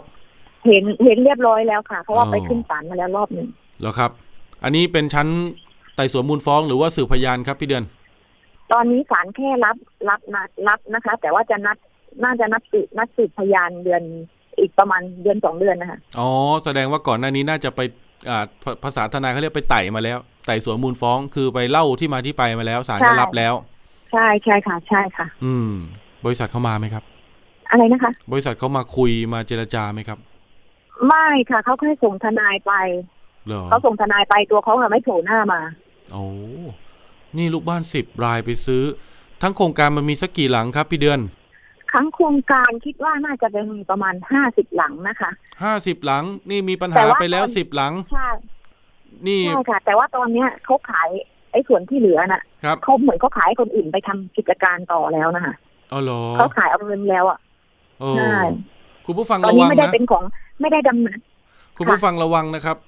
[0.66, 3.48] เห็นเห็นเรียบร้อยแล้วค่ะ เพราะว่าอ๋อไปขึ้นศาลมาแล้วรอบหนึ่ง
[3.80, 4.10] เหรอครับ
[4.64, 5.28] อันนี้เป็นชั้น
[5.96, 7.84] ไต่สวนมูลฟ้องหรือว่าสืบพยานครับพี่เดือน
[8.72, 9.76] ตอนนี้ศาลแค่รับ
[10.08, 11.76] รับนัดรับนะคะ แต่ว่าจะนัด
[12.24, 14.02] น่าจะนัดสืบนัดสืบพยานเดือน
[14.58, 16.30] อีกประมาณเดือนสองเดือนนะคะอ๋อ
[16.64, 17.80] แสดงว่าก่อนหน้านี้น่าจะไป
[18.28, 23.54] อ่าภาภาษาทนายเขาเรียกไปไต่มาแล้ว ไต่สวนมูลฟ้องคือไปเล่าที่มาที่ไปมาแล้วศาลก็รับแล้ว
[24.12, 25.70] ใช่ใช่ค่ะ ใช่ค่ะ อืม
[26.24, 27.04] บริษัทเขามาไหมครับ
[27.70, 30.18] อะไรนะคะ บริษัทเขามาคุยมาเจรจาไหมครับ
[31.06, 32.72] ไม่ค่ะเขาแค่ส่งทนายไป
[33.46, 35.60] เหรอเขาส่งทนายไปตัวเขาอะไม่โผล่หน้ามา
[36.12, 36.24] โอ้
[37.36, 38.82] นี่ลูกบ้านสิบรายไปซื้อ
[39.42, 41.20] ทั้งโครงการมันมีสักกี่หลังครับพี่เดือน
[41.92, 45.30] ครั้งโครงการคิดว่าน่าจะเป็นประมาณห้าสิบหลังนะคะ
[45.62, 48.28] ห้าสิบหลัง นี่มีปัญแต่หาว่าไปแล้วตอนสิบหลังใช่
[49.28, 51.08] นี่ใช่ค่ะ แต่ว่าตอนเนี้ยเขาขาย
[51.52, 55.54] ไอ้ส่วนที่เหลือน่ะครับเขาเหมือนเขาขายให้คนอื่นไปทำกิจการต่อแล้วนะคะ
[55.92, 57.38] อ๋อเหรอเขาขายเอาเงินแล้วอะ
[58.00, 58.38] โอ้ใช่
[59.06, 60.22] คุณผู้ฟังตอนระนี้วังไม่ได้นะเป็นของ
[60.60, 61.18] ไม่ได้ดำเนิน
[61.76, 62.76] คุณผู้ฟังระวังนะครับ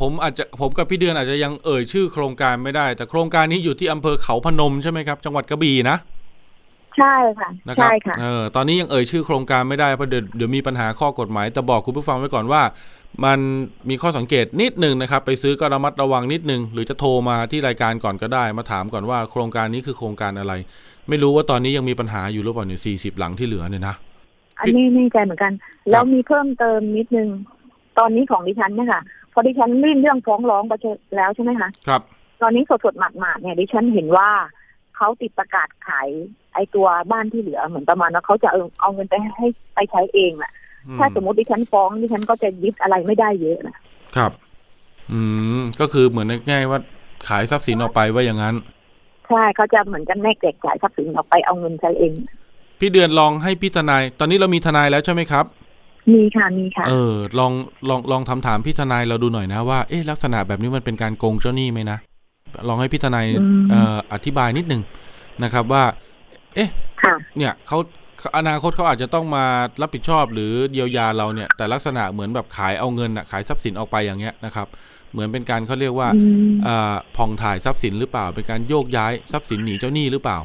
[0.00, 5.96] ผมอาจจะผมกับพี่เดือนอาจจะยังเอ่ยชื่อโครงการไม่ได้ แต่โครงการนี้อยู่ที่อำเภอเขาพนมใช่ไหมครับ จังหวัดกระบี่นะ
[6.98, 12.62] ใช่ค่ะนะครัใช่ค่ะเออตอนนี้ยังเอ่ยชื่อโครงการไม่ได้เพราะเดี๋ยวเดี๋ยวมีปัญหาข้อกฎหมายแต่บอกคุณผู้ฟังไว้ก่อนว่า
[13.24, 13.38] มัน
[13.88, 20.52] มีข้อสังเกตนิดหนึ่งนะครับ ไปซื้อก็ระมัดระวังนิดหนึ่งหรือจะโทรมาที่รายการก่อนก็ได้ มาถามก่อนว่าโครงการนี้คือโครงการอะไร
[21.08, 23.96] ไม่รู้ว่าตอนนี้ยังมีปัญหาอยู่หรือเปล่าเนี่ยสี่สิบหลังที่เหลือเนี่ยนะ
[24.60, 25.52] อันนี้ไม่แน่ใจเหมือนกัน
[25.90, 27.28] แล้วมีเพิ่มเติมนิดนึง
[27.98, 29.02] ตอนนี้ของดิฉันเนี่ยค่ะ
[29.34, 30.72] พอดิฉันยื่นเรื่องฟ้องร้องไป
[31.16, 32.02] แล้วใช่ไหมคะครับ
[32.42, 34.30] ตอนนี้สดสดๆหมาดๆเนี่ยดิฉันเห็นว่า
[34.96, 36.08] เขาติดประกาศขาย
[36.54, 40.52] ไอตัวบ้านที่เหลือเหมือนประมาณว่าเขาจะเอาเอาเงินไปให้ไปใช้เองแหละ
[40.86, 43.76] อืมถ้าสมมติดิฉันฟ้องดิฉันก็จะยึดอะไรไม่ได้เยอะนะ
[44.16, 44.32] ครับ
[45.12, 45.20] อื
[45.58, 46.78] มก็คือเหมือนง่ายๆว่า
[47.28, 48.54] ขายทรัพย์สินออกไปว่าอย่างนั้น
[49.28, 52.12] ใช่เขาจะเหมือนกันแนกแจกจ่ายทรัพย์สินออกไปเอาเงินใช้เอง
[52.80, 55.44] พี่เดือนลองให้พี่ทนาย ตอนนี้เรามีทนายแล้วใช่ไหมครับ
[56.12, 57.52] มีค่ะมีค่ะ เออ ลอง
[57.88, 61.98] ลองลองทำถามพี่ทนายเราดูหน่อยนะว่าเอ๊ะลักษณะแบบนี้มันเป็นการโกงเจ้าหนี้ไหมนะ
[62.68, 64.82] ลองให้พี่ทนายอืมเอ่ออธิบายนิดนึง
[65.42, 65.84] นะครับว่า
[66.54, 66.68] เอ๊ะ
[67.02, 67.78] ค่ะเนี่ยเขา
[68.38, 69.44] อนาคตเขาอาจจะต้องมา
[69.80, 74.66] รับผิดชอบหรือเยียวยาเราเนี่ย แต่ลักษณะเหมือนแบบขายเอาเงินอะขายทรัพย์สินออกไปอย่างเงี้ยนะครับ
[75.12, 80.38] เหมือนเป็นการเขาเรียกว่าอืมอ่าผ่องถ่ายทรัพย์สินหรือเปล่า เป็นการโยกย้ายทรัพย์สินหนีเจ้าหนี้หรือเปล่า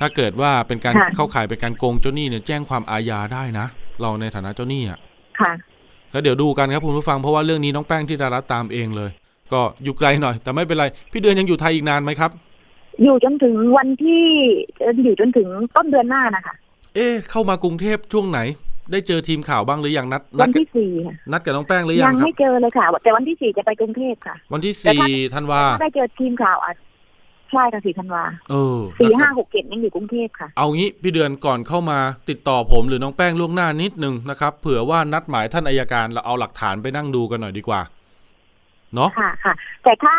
[0.00, 3.66] ถ้าเกิดว่าเป็นการค่ะเข้าข่ายเป็นการโกงเจ้าหนี้เนี่ยแจ้งความอาญาได้นะ
[4.00, 4.98] เราในฐานะเจ้าหนี้อะ
[5.40, 5.52] ค่ะ
[6.12, 9.10] แล้วเดี๋ยวดูกันครับคุณผู้ฟังเพราะว่าเรื่องนี้น้องแป้งที่ดารัตตามเองเลย
[9.52, 12.30] ก็อยู่ไกลหน่อย แต่ไม่เป็นไรพี่เดือนยังอยู่ไทยอีกนานไหมครับ
[13.02, 14.24] อยู่จนถึงวันที่
[14.80, 16.54] เอ่ออยู่จนถึงต้นเดือนหน้านะคะ
[16.94, 18.40] เอ๊ะเข้ามากรุงเทพช่วงไหน
[18.92, 26.72] ได้เจอทีมข่าวบ้างหรือยังนัดนัวัดนกับที่สี่ค่ะนัดกับน้องแป้งหรือยัยังงครับไม่เจอเลยค่ะ แต่วันที่สี่จะไปกรุงเทพค่ะ วันที่แต่สี่ถ้าธันวาถ้าได้เจอทีมข่าวอะ
[27.54, 31.98] ใช่ค่ะสี่ธันวาเออสี่นะคห้ารับหกเจ็ดยังอยู่กรุงเทพค่ะ เอางี้พี่เดือนก่อนเข้ามา
[32.28, 37.80] ติดต่อผมหรือน้องแป้งล่วงหน้านิดนึงนะครับ เผื่อว่านัดหมายท่านอายการเราเอาหลักฐานไปนั่งดูกันหน่อยดีกว่า
[38.94, 40.16] เนาะค่ะค่ะ แต่ถ้า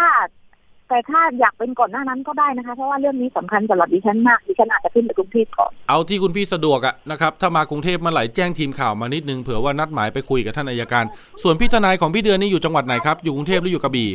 [0.90, 11.06] แต่ถ้าอยากเป็นก่อนหน้านั้นก็ได้นะคะ เพราะว่าเรื่องนี้สำคัญสำหรับดิฉันมากดิฉันอาจจะขึ้นไปกรุงเทพก่อนเอาที่คุณพี่สะดวกอะนะครับถ้ามากรุงเทพเมื่อไหร่แจ้งทีมข่าวมานิดนึงเผื่อว่านัดหมายไปคุยกับท่านอายการ
[11.44, 14.10] ส่วนพี่ทนายของพี่เดือนนี่อยู่จังหวัดไหนครับอยู่กรุงเทพหรืออยู่กระบี่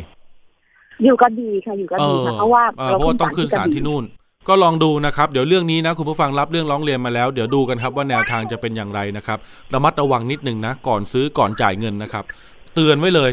[1.03, 4.03] อยู่กันดีค่ะอยู่กันดีค่ะเพราะว่าเพราะว่าต้องขึ้นศาลที่นู่น
[4.47, 9.39] ก็ลองดูนะครับ เดี๋ยวเรื่องนี้นะคุณผู้ฟังรับเรื่องร้องเรียนมาแล้ว เดี๋ยวดูกันครับว่าแนวทางจะเป็นอย่างไรนะครับ
[9.73, 12.23] ระมัดระวังนิดนึงนะก่อนซื้อก่อนจ่ายเงินนะครับ
[12.75, 13.31] เตือนไว้เลย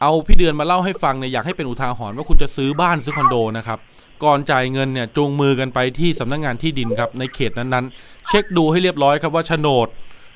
[0.00, 3.78] เอาพี่เดือนมาเล่าให้ฟังเนี่ยอยากให้เป็นอุทาหรณ์ว่าคุณจะซื้อบ้านซื้อคอนโดนะครับ
[4.24, 9.88] ก่อนจ่ายเงินเนี่ยจูงมือกันไปที่สำนักงงานที่ดินครับในเขตนั้นๆ เช็คดูให้เรียบร้อยครับว่าโฉนด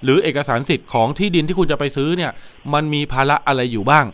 [0.04, 2.32] หรือเอกสารสิทธิ์ของที่ดินที่คุณจะไปซื้อเนี่ย
[2.74, 4.04] มันมีภาระอะไรอยู่บ้าง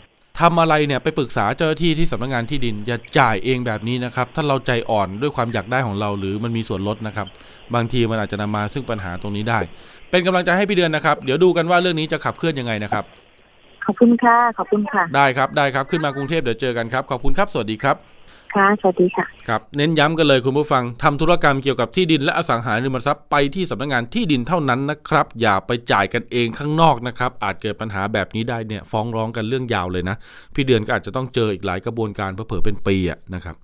[0.40, 7.26] ทำอะไรเนี่ยไปปรึกษาเจ้าหน้าที่ที่สำนักงานที่ดินอย่าจ่ายเองแบบนี้นะครับ ถ้าเราใจอ่อนด้วยความอยากได้ของเรา หรือมันมีส่วนลดนะครับ
[7.74, 9.58] บางทีมันอาจจะนำมาซึ่งปัญหาตรงนี้ได้
[10.10, 13.04] เป็นกำลังใจให้พี่เดือนนะครับ เดี๋ยวดูกันว่าเรื่องนี้จะขับเคลื่อนยังไงนะครับ
[13.86, 17.96] ขอบคุณค่ะ ขอบคุณค่ะ ได้ครับได้ครับขึ้นมากรุงเทพเดี๋ยวเจอกันครับ ขอบคุณครับ สวัสดีครับ
[18.54, 30.16] ค่ะ สวัสดีค่ะ ครับ เน้นย้ำกันเลยคุณผู้ฟังทำธุรกรรมเกี่ยวกับที่ดินและอสังหาริมทรัพย์ไปที่สำนักงานที่ดินเท่านั้นนะครับ อย่าไปจ่ายกันเองข้างนอกนะครับ อาจเกิดปัญหาแบบนี้ได้เนี่ยฟ้องร้องกันเรื่องยาวเลยนะ
[30.54, 33.54] พี่เดือนก็อาจจะต้องเจออีกหลายกระบวนการเผลอเป็นปีอะนะครับ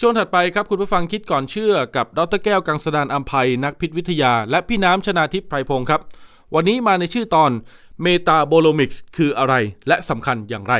[0.00, 6.00] ช่วงถัดไปครับคุณผู้ฟังคิดก่อนเชื่อกับดรแก้วกังสดานอัมภัยนักพิษวิทยา และพี่น้ำชนาทิพย์ไพรพงศ์ครับ
[6.54, 7.50] วันนี้มาในชื่อตอน
[8.02, 9.54] เมตาโบโลมิกส์คืออะไร
[9.88, 10.74] และสำคัญอย่างไร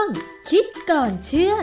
[0.00, 0.08] วง
[0.50, 1.54] คิดก่อนเชื่อ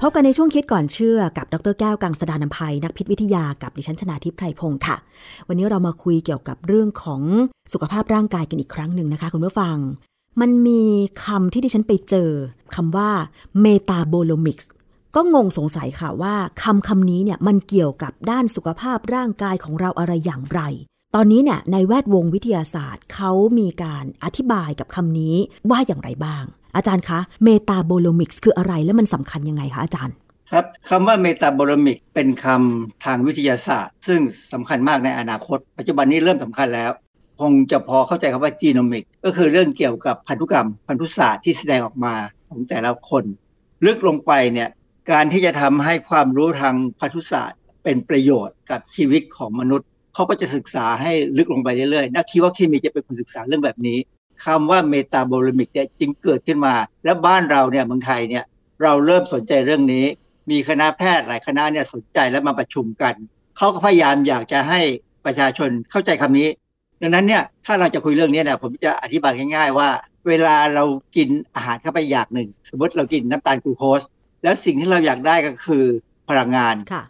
[0.00, 4.96] พบกันในช่วงคิดก่อนเชื่อกับดรแก้วกังสดานนภัยนักพิษวิทยากับดิฉันชนาทิพย์ไพรพงศ์ค่ะ
[5.48, 7.22] วันนี้เรามาคุยเกี่ยวกับเรื่องของ
[7.72, 9.76] สุขภาพร่างกายกันอีกครั้งหนึ่งนะคะคุณผู้ฟัง
[10.40, 10.82] มันมี
[11.24, 12.30] คำที่ดิฉันไปเจอ
[12.74, 13.10] คำว่า
[13.60, 14.70] เมตาโบโลมิกส์
[15.16, 20.60] ก็งงสงสัยค่ะว่าคำคำนี้เนี่ยมันเกี่ยวกับด้านสุขภาพร่างกายของเราอะไรอย่างไร
[21.18, 25.36] ตอนนี้เนี่ยในแวดวงวิทยาศาสตร์เขามีการอธิบายกับคำนี้
[25.70, 26.44] ว่าอย่างไรบ้าง
[26.76, 30.14] อาจารย์คะ metabolomics คืออะไรและมันสำคัญยังไงคะอาจารย์
[30.52, 34.20] ครับคำว่า metabolomic เป็นคำทางวิทยาศาสตร์ ซึ่ง
[34.52, 36.90] สำคัญมากในอนาคต ปัจจุบันนี้เริ่มสำคัญแล้ว
[37.40, 42.14] คงจะพอเข้าใจคำว่า genomic ก็คือเรื่องเกี่ยวกับพันธุกรรม พันธุศาสตร์ที่แสดงออกมา
[42.48, 43.24] ของแต่ละคน
[43.86, 44.68] ลึกลงไปเนี่ย
[45.10, 53.98] การที่จะทำให้ความรู้ทางพันธุศาสตร์เป็นประโยชน์กับชีวิตของมนุษย์ เขาก็จะศึกษาให้ลึกลงไปเรื่อยๆ นักชีวเคมีจะเป็นคนศึกษาเรื่องแบบนี้
[54.44, 58.44] คำว่าเมตาบอลมิกเนี่ยจึงเกิดขึ้นมา และบ้านเราเนี่ยเมืองไทยเนี่ย
[58.82, 60.04] เราเริ่มสนใจเรื่องนี้
[60.50, 63.14] มีคณะแพทย์หลายคณะเนี่ยสนใจและมาประชุมกัน
[63.56, 64.80] เขาก็พยายามอยากจะให้
[65.26, 66.48] ประชาชนเข้าใจคำนี้
[67.02, 69.88] ดังนั้นเนี่ยถ้าเราจะคุยเรื่องนี้เนี่ยผมจะอธิบายง่าย ๆ ว่า
[70.28, 70.84] เวลาเรา
[71.16, 74.02] กินอาหารเข้าไปอย่างหนึ่ง สมมติเรากินน้ำตาลกลูโคส
[74.42, 75.84] แล้วสิ่งที่เราอยากได้ก็คือ
[76.28, 77.02] พลังงานค่ะ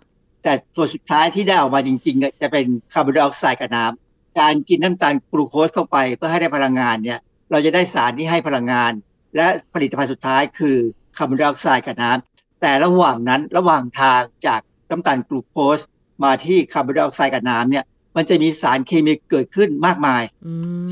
[0.42, 7.18] แต่ตัวสุดท้ายที่ได้ออกมาจริงๆ จะเป็นคาร์บอนไดออกไซด์กับน้ำการกินน้ำตาลกลูโคสเข้าไปเพื่อให้ได้พลังงานเนี่ย
[7.50, 8.92] เราจะได้สารที่ให้พลังงาน
[9.36, 10.76] และผลิตภัณฑ์สุดท้ายคือ
[11.16, 14.60] คาร์บอนไดออกไซด์กับน้ำแต่ระหว่างนั้นระหว่างทางจาก
[14.90, 15.78] น้ำตาลกลูโคส
[16.24, 17.84] มาที่คาร์บอนไดออกไซด์กับน้ำเนี่ย
[18.16, 20.22] มันจะมีสารเคมีเกิดขึ้นมากมาย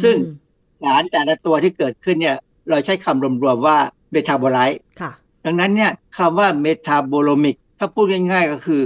[0.02, 0.16] ซึ่ง
[0.82, 2.36] สารแต่ละตัวที่เกิดขึ้นเนี่ย
[2.70, 3.76] เราใช้คำรวมๆว่า
[4.10, 5.12] metabolite ค่ะ
[5.44, 8.82] ดังนั้นเนี่ยคำว่า metabolomic ถ้าพูดง่ายๆก็คือ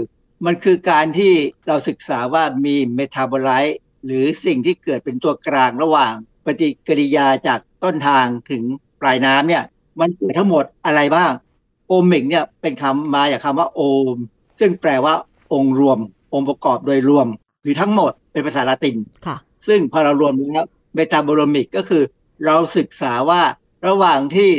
[0.46, 1.32] มันคือการที่
[1.66, 6.12] เราศึกษาว่ามีเมตาบอไลต์หรือสิ่งที่เกิดเป็นตัวกลางระหว่าง
[6.44, 8.62] ปฏิกิริยาจากต้นทางถึง
[9.00, 9.64] ปลายน้ำเนี่ย
[10.00, 11.32] มันเกิดทั้งหมดอะไรบ้าง
[11.88, 13.80] โอมิกเนี่ยเป็นคำมาจากคำว่าโอ
[14.14, 14.16] ม
[14.60, 15.14] ซึ่งแปลว่า
[15.52, 15.98] องค์รวม
[16.34, 17.26] องค์ประกอบโดยรวม
[17.62, 19.36] หรือทั้งหมดเป็นภาษาละตินค่ะ
[19.66, 22.02] ซึ่งพอเรารวมแล้วเมตาโบโลมิกก็คือ
[22.46, 23.42] เราศึกษาว่า
[23.86, 24.50] ระหว่างที่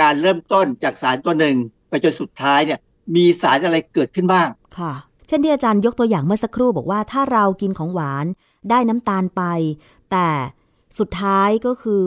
[0.00, 1.56] การเริ่มต้นจากสารตัวหนึ่ง
[1.88, 2.78] ไปจนสุดท้ายเนี่ย
[3.16, 4.92] มีสารอะไรเกิดขึ้นบ้างค่ะ
[5.26, 8.26] เช่นที่อาจารย์ยกตัวอย่างเมื่อสักครู่บอกว่าถ้าเรากินของหวาน
[8.70, 9.42] ได้น้ำตาลไป
[10.10, 10.28] แต่
[10.98, 12.06] สุดท้ายก็คือ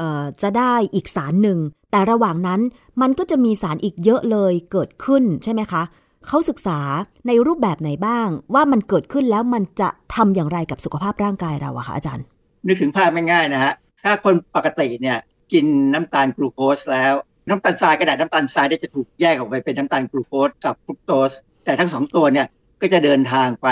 [0.00, 1.58] ออจะได้อีกสารหนึ่ง
[1.90, 2.60] แต่ระหว่างนั้น
[3.00, 5.82] มันก็จะมีสารอีกเยอะเลยเกิดขึ้นใช่ไหมคะ
[6.26, 6.80] เขาศึกษา
[7.26, 12.24] ในรูปแบบไหนบ้าง ว่ามันเกิดขึ้นแล้วมันจะทำอย่างไรกับสุขภาพร่างกายเราอะคะอาจารย์
[12.66, 13.72] นึกถึงภาพไม่ง่ายนะฮะ
[14.02, 15.18] ถ้าคนปกติเนี่ย
[15.52, 17.14] กินน้ำตาลกลูโคสแล้ว
[17.48, 21.32] น้ำตาลทรายกระดาษน้ำตาลทรายเนี่ยจะถูกแยกออกไปเป็นน้ำตาลกลูโคสกับฟรุกโตส
[21.64, 22.46] แต่ทั้งสองตัวเนี่ย
[22.80, 23.68] ก็จะเดินทางไป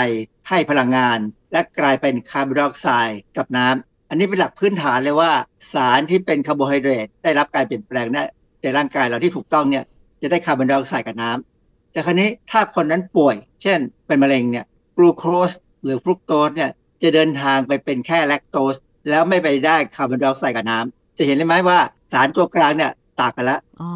[0.49, 1.19] ให้พลังงาน
[1.51, 5.31] และกลายเป็นคาร์บอนไดออกไซด์กับน้ำอันนี้เป็นหลักพื้นฐานเลยว่า
[5.73, 8.27] สารที่เป็นคาร์โบไฮเดรตได้รับการเปลี่ยนแปลงเนี่ย
[8.61, 9.83] ในร่างกายเราที่ถูกต้องเนี่ย
[10.21, 14.65] จะได้คาร์บอนไดออกไซด์กับน้ำแต่คราวนี้ถ้าคนนั้นป่วย เช่น เป็นมะเร็งเนี่ย
[14.97, 15.51] กลูโคส
[15.83, 16.71] หรือฟรุกโตสเนี่ย
[17.01, 18.75] จะเดินทางไปเป็นแค่แลคโตส
[19.09, 21.79] แล้วไม่ไปได้คาร์บอนไดออกไซด์กับน้ำจะเห็นได้ไหมว่า
[22.13, 23.89] สารตัวกลางเนี่ยต่างกันแล้วอ๋อ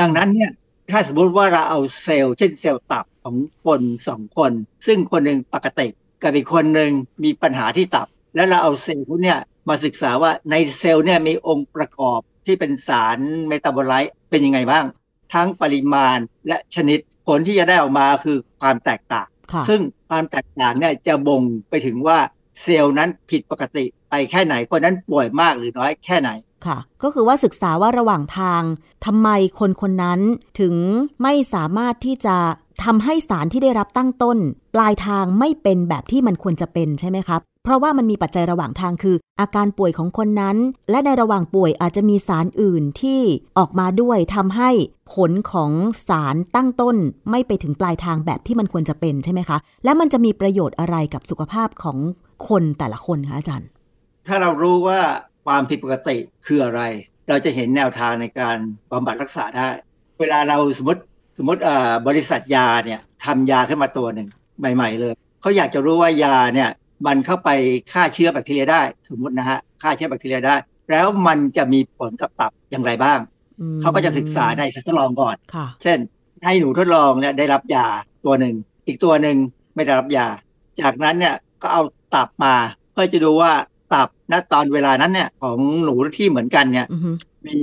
[0.00, 0.50] ดังนั้นเนี่ย
[0.90, 4.52] ถ้าสมมติว่าเราเอาเซลล์เช่นเซลล์ตับ ของคนสองคน
[4.86, 5.86] ซึ่งคนหนึ่งปกติ
[6.22, 6.90] กับอีกคนหนึ่ง
[7.24, 13.18] มีปัญหาที่ตับ แล้วเราเอาเซลล์พวกเนี่ยมาศึกษาว่าในเซลล์เนี่ยมีองค์ประกอบที่เป็นสาร
[13.48, 14.84] metabolite เป็นยังไงบ้าง
[15.34, 16.18] ทั้งปริมาณ
[16.48, 22.18] และชนิดผลที่จะได้ออกมาคือความแตกต่างค่ะซึ่งความแตกต่างเนี่ยจะบ่งไปถึงว่า
[22.62, 26.30] เซลล์นั้นผิดปกติไปแค่ไหนคนนั้นป่วยมากหรือน้อยแค่ไหน
[26.66, 28.62] ค่ะ ก็คือว่าศึกษาว่าระหว่างทาง
[29.06, 29.28] ทำไม
[29.60, 30.20] คนคนนั้น
[30.60, 30.74] ถึง
[31.22, 32.36] ไม่สามารถที่จะ
[32.84, 34.38] ทำให้สารที่ได้รับตั้งต้น
[34.74, 40.56] ปลายทางไม่เป็นแบบที่มันควรจะเป็นใช่ไหมครับ เพราะว่ามันมีปัจจัยระหว่างทางคือ อาการป่วยของคนนั้น
[40.90, 43.20] และในระหว่างป่วยอาจจะมีสารอื่นที่
[43.58, 44.70] ออกมาด้วยทำให้
[45.14, 45.70] ผลของ
[46.08, 46.96] สารตั้งต้น
[47.30, 51.98] ไม่ไปถึงปลายทางแบบที่มันควรจะเป็นใช่ไหมคะ และมันจะมีประโยชน์อะไรกับสุขภาพของ
[52.48, 53.68] คนแต่ละคนคะอาจารย์
[54.26, 55.00] ถ้าเรารู้ว่า
[55.46, 56.16] ความผิดปกติ
[56.46, 56.82] คืออะไร
[57.28, 58.56] เราจะเห็นแนวทางในการ
[58.90, 59.68] บำบัดรักษาได้
[60.20, 61.02] เวลาเราสมมติ
[61.42, 64.28] มมติเอ่อบริษัทยาเนี่ยทำยาขึ้นมาตัวหนึ่ง
[64.58, 66.70] ใหม่ ๆ เลยเขาอยากจะรู้ว่ายาเนี่ย
[67.06, 67.50] มันเข้าไป
[67.92, 70.56] ฆ่าเชื้อแบคทีเรียได้ สมมตินะฮะฆ่าเชื้อแบคทีเรียได้
[70.90, 73.18] แล้วมันจะมีผลกับตับอย่างไรบ้าง
[73.60, 75.98] อืมเขาก็จะศึกษาในสัตว์ทดลองก่อนค่ะเช่น
[76.44, 77.86] ให้หนูทดลองเนี่ยได้รับยา
[78.24, 78.54] ตัวหนึ่ง
[78.86, 79.36] อีกตัวหนึ่ง
[79.74, 80.26] ไม่ได้รับยา
[80.80, 81.82] จากนั้นเนี่ยก็เอา
[82.14, 82.54] ตับมา
[82.92, 83.52] เพื่อจะดูว่า
[83.94, 87.10] ตับณตอนเวลานั้นเนี่ยของหนูที่เหมือนกันเนี่ยอือฮึ
[87.46, 87.58] มี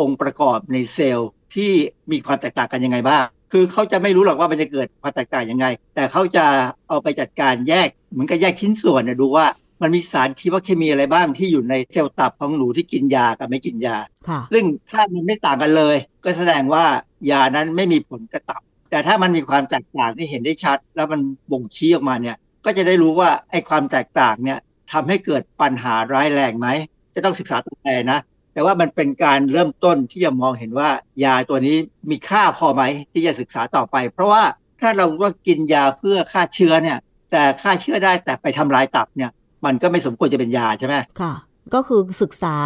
[0.00, 1.70] องค์ประกอบในเซลล์ ที่
[2.12, 6.44] มีความแตกต่างกันยังไงบ้าง คือเขาจะไม่รู้หรอกว่ามันจะเกิดความแตกต่างยังไง แต่เขาจะ
[6.88, 9.46] เอาไปจัดการแยก เหมือนกับแยกชิ้นส่วนเนี่ยดูว่า
[9.82, 13.96] มันมีสารชีวเคมีอะไรบ้างที่อยู่ในเซลล์ตับของหนูที่กินยากับไม่กินยา
[14.28, 16.84] ค่ะซึ่งถ้ามันไม่ต่างกันเลย ก็แสดงว่า
[17.30, 21.20] ยานั้นไม่มีผลกระตับ แต่ถ้ามันมีความแตกต่างที่เห็นได้ชัด แล้วมัน
[21.52, 24.58] บ่งชี้ออกมาเนี่ย ก็จะได้รู้ว่าไอ้ความแตกต่างเนี่ย
[24.92, 26.68] ทำให้เกิดปัญหาร้ายแรงไหม
[27.14, 28.18] จะต้องศึกษาต่อไปนะ
[28.58, 30.90] แต่ว่ามันเป็นการเริ่มต้นที่จะมองเห็นว่า
[31.24, 31.76] ยาตัวนี้
[32.10, 32.82] มีค่าพอไหม
[33.12, 34.42] ที่จะศึกษาต่อไป เพราะว่า
[34.80, 36.98] ถ้าเราว่ากินยาเพื่อฆ่าเชื้อเนี่ย
[37.30, 39.30] แต่ฆ่าเชื้อได้แต่ไปทำลายตับเนี่ย
[39.64, 41.32] มันก็ไม่สมควรจะเป็นยาใช่ไหมค่ะ
[41.74, 42.56] ก็คือศึกษา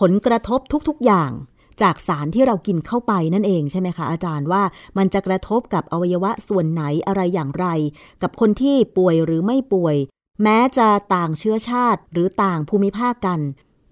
[0.00, 1.30] ผลกระทบทุกๆอย่าง
[1.82, 4.62] จากสารที่เรากินเข้าไปนั่นเองใช่ไหมคะอาจารย์ว่า
[4.98, 7.66] มันจะกระทบกับอวัยวะส่วนไหนอะไรอย่างไร
[8.22, 9.96] กับคนที่ป่วยหรือไม่ป่วย
[10.42, 13.40] แม้จะต่างเชื้อชาติหรือต่างภูมิภาคกัน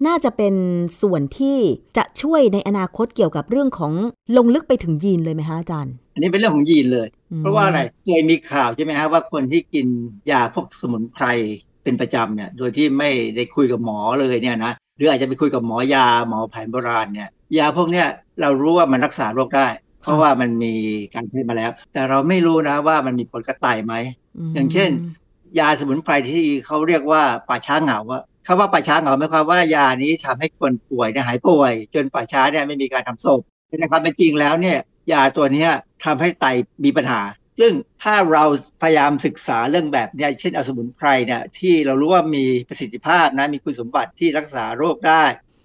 [0.07, 0.55] น่าจะเป็น
[1.01, 1.57] ส่วนที่
[1.97, 3.93] จะช่วยในอนาคตเกี่ยวกับเรื่องของ
[4.37, 9.87] ลงลึกไปถึงยีนเลยไหมคะอาจารย์ อันนี้เป็นเรื่องของยีนเลยอืมเพราะว่าอะไรเคยมีข่าวใช่ไหมฮะว่าคนที่กิน
[10.31, 11.25] ยาพวกสมุนไพร
[11.83, 18.07] เป็นประจำเนี่ยโดยที่ไม่ได้คุยกับหมอเลยเนี่ยนะหรืออาจจะไปคุยกับหมอยาหมอแผนโบราณเนี่ยยาพวกเนี้ย
[18.41, 19.67] เรารู้ว่ามันรักษาโรคได้
[20.01, 20.73] เพราะว่ามันมี
[21.13, 23.93] การใช้มาแล้ว แต่เราไม่รู้นะว่ามันมีผลกระต่ายไหม
[24.49, 24.89] มอย่างเช่น
[25.59, 33.41] ยาสมุนไพรที่เขาเรียกว่าป่าช้าเหงาว่า คำว่าป่าช้าเหงาหมายความว่ายานี้ทำให้คนป่วยเนี่ยหายป่วย จนป่าช้าเนี่ยไม่มีการทำศพ
[33.79, 34.77] ในความเป็นจริงแล้วเนี่ย
[35.11, 35.69] ยาตัวนี้ย
[36.05, 36.45] ทำให้ไต
[36.83, 37.21] มีปัญหา
[37.59, 37.73] ซึ่ง
[38.03, 38.45] ถ้าเรา
[38.81, 45.23] พยายามศึกษาเรื่องแบบเนี้ยเช่นอสมุนไพรเนี่ยที่เรารู้ว่ามีประสิทธิภาพนะมีคุณสมบัติที่รักษาโรคได้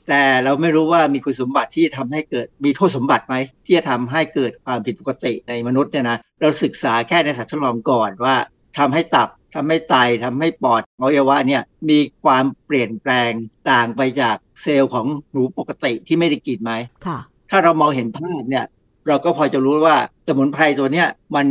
[0.09, 3.35] แต่เราไม่รู้ว่ามีคุณสมบัติที่ทำให้เกิดมีโทษสมบัติไหม
[3.67, 8.37] ที่จะทำให้เกิดความผิดปกติในมนุษย์เนี่ยนะเราศึกษาแค่ในสัตว์ทดลองก่อนว่า
[8.79, 9.95] ทำให้ตับ ทำให้ไต
[10.25, 13.31] ทำให้ปอดอวัยวะเนี่ยมีความเปลี่ยนแปลง
[13.71, 16.73] ต่างไปจากเซลล์ของหนูปกติที่ไม่ได้กินไหม
[17.07, 17.19] ค่ะ
[17.51, 18.65] ถ้าเรามองเห็นภาพเนี่ย
[19.09, 19.97] เราก็พอจะรู้ว่า
[20.27, 21.47] สมุนไพรตัวเนี้ยมัน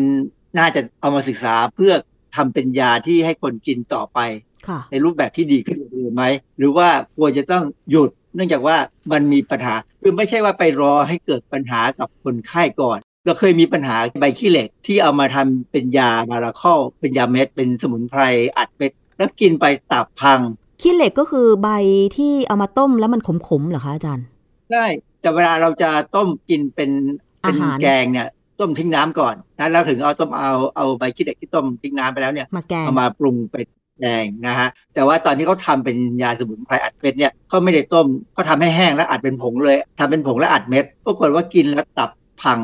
[0.60, 1.94] น่าจะเอามาศึกษาเพื่อ
[2.36, 4.20] ทำเป็นยาที่ให้คนกินต่อไป
[4.68, 6.24] ค่ะในรูปแบบที่ดีขึ้นกว่าเดิมไหม
[6.58, 8.78] หรือว่าควรจะต้องหยุด เนื่องจากว่า
[9.12, 18.22] มันมีปัญหา คือไม่ใช่ว่าไปรอให้เกิดปัญหากับคนไข้ก่อน เราเคยมีปัญหาใบขี้เหล็กที่เอามาทำเป็นยามาราคอลเป็นยาเม็ด เป็นสมุนไพร
[18.58, 20.40] อัดเม็ดแล้วกินไปตับพัง
[20.82, 21.70] ขี้เหล็กก็คือใบ
[22.18, 24.26] ที่เอามาต้มแล้วมันขมๆเหรอคะอาจารย์
[24.72, 24.86] ได้
[25.22, 26.90] แต่เวลาเราจะต้มกินเป็น
[27.42, 28.28] เป็นอาหารแกงเนี่ย
[28.60, 33.68] ต้มทิ้งน้ำก่อนนะแล้วถึงเอาต้มเอาเอาใบขี้เหล็กที่ต้มทิ้งน้ำไปแล้วเนี่ยมาแกงเอามาปรุงเป็น
[34.00, 42.10] แกงนะฮะแต่ว่าตอนที่เขาทำเป็นยาสมุนไพรอัดเม็ดเนี่ยเขาไม่ได้ต้มเขาทำให้แห้งแล้วอัดเป็นผงเลยทำเป็นผงแล้วอัดเม็ดปรากฏว่ากินแล้วตับ
[42.42, 42.60] พัง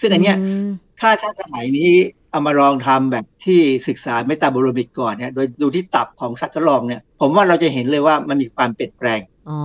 [0.00, 0.36] ซึ่งอันเนี้ย
[0.66, 0.68] ม
[1.00, 1.90] ถ้าถ้าสมัยนี้
[2.30, 9.60] เอามาลองทำแบบที่ศึกษาเมตาโบโลมิกก่อนเนี่ยโดยดูที่ตับของสัตว์ทดลองเนี่ย ผมว่าเราจะเห็นเลยว่ามันมีความเปลี่ยนแปลงอ๋อ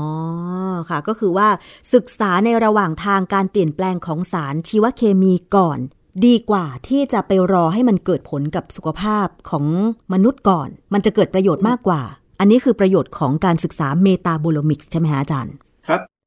[0.90, 1.48] ค่ะ ก็คือว่า
[1.94, 5.80] ศึกษาในระหว่างทางการเปลี่ยนแปลงของสารชีวเคมีก่อน
[6.26, 9.66] ดีกว่าที่จะไปรอให้มันเกิดผลกับสุขภาพของ
[10.14, 12.02] มนุษย์ก่อน มันจะเกิดประโยชน์มากกว่า
[12.40, 15.71] อันนี้คือประโยชน์ของการศึกษาเมตาโบโลมิกใช่ไหมฮะอาจารย์ครับ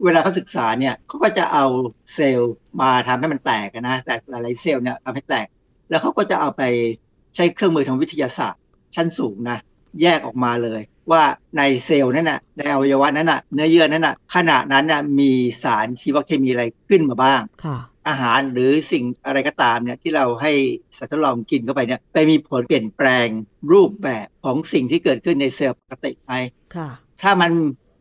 [0.03, 1.67] เวลาเขาศึกษาเนี่ยเขาก็จะเอา
[2.15, 5.47] เซลล์มาทำให้มันแตกอะนะแต่หลายๆเซลล์เนี่ยทำให้แตก
[5.91, 6.63] แล้วเขาก็จะเอาไป
[7.35, 8.63] ใช้เครื่องมือทางวิทยาศาสตร์
[8.95, 9.59] ชั้นสูงนะ
[10.03, 10.81] แยกออกมาเลย
[11.11, 11.23] ว่า
[11.57, 15.31] ในเซลล์นั้นน่ะในอวัยวะนั้นน่ะเนื้อเยื่อนั้นน่ะขณะนั้นน่ะมี
[15.63, 17.79] สารชีวเคมีอะไรขึ้นมาบ้างค่ะ
[18.09, 20.53] อาหารหรือสิ่งอะไรก็ตามเนี่ยที่เราให้
[20.99, 23.29] สัตว์ทดลองกินเข้าไปเนี่ยไปมีผลเปลี่ยนแปลง
[23.73, 26.33] รูปแบบของสิ่งที่เกิดขึ้นในเซลล์ปกติไหม
[26.77, 26.89] ค่ะ
[27.23, 27.53] ถ้ามัน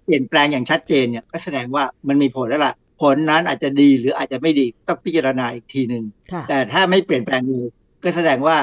[0.03, 7.67] เปลี่ยนแปลงอย่างชัดเจนเนี่ยก็แสดงว่ามันมีผลแล้วล่ะผลนั้นอาจจะดีหรืออาจจะไม่ดีต้องพิจารณาอีกทีหนึ่งค่ะแต่ถ้าไม่เปลี่ยนแปลงเลย
[8.03, 8.57] ก็แสดงว่า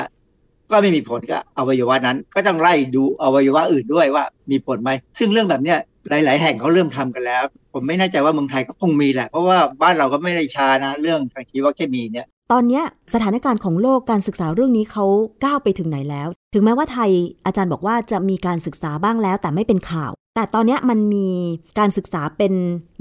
[0.71, 5.79] ก็ไม่มีผลกับอวัยวะนั้น ก็ต้องไล่ดูอวัยวะอื่นด้วยว่ามีผลไหมซึ่งเรื่องแบบเนี้ย
[6.09, 12.85] หลาย ๆ แห่งเขาเริ่มทำกันแล้ว ผมไม่แน่ใจว่าเมืองไทยก็คงมีแหละ เพราะว่าบ้านเราก็ไม่ได้ช้านะเรื่องทางชีวเคมีเนี่ยตอนเนี้ย
[13.15, 15.05] สถานการณ์ของโลกการศึกษาเรื่องนี้เขา
[15.45, 17.11] ก้าวไปถึงไหนแล้ว ถึงแม้ว่าไทย
[17.47, 21.29] อาจารย์บอกว่าจะมีการศึกษาบ้างแล้ว แต่ไม่เป็นข่าว แต่ตอนนี้มันมี
[21.79, 22.53] การศึกษาเป็น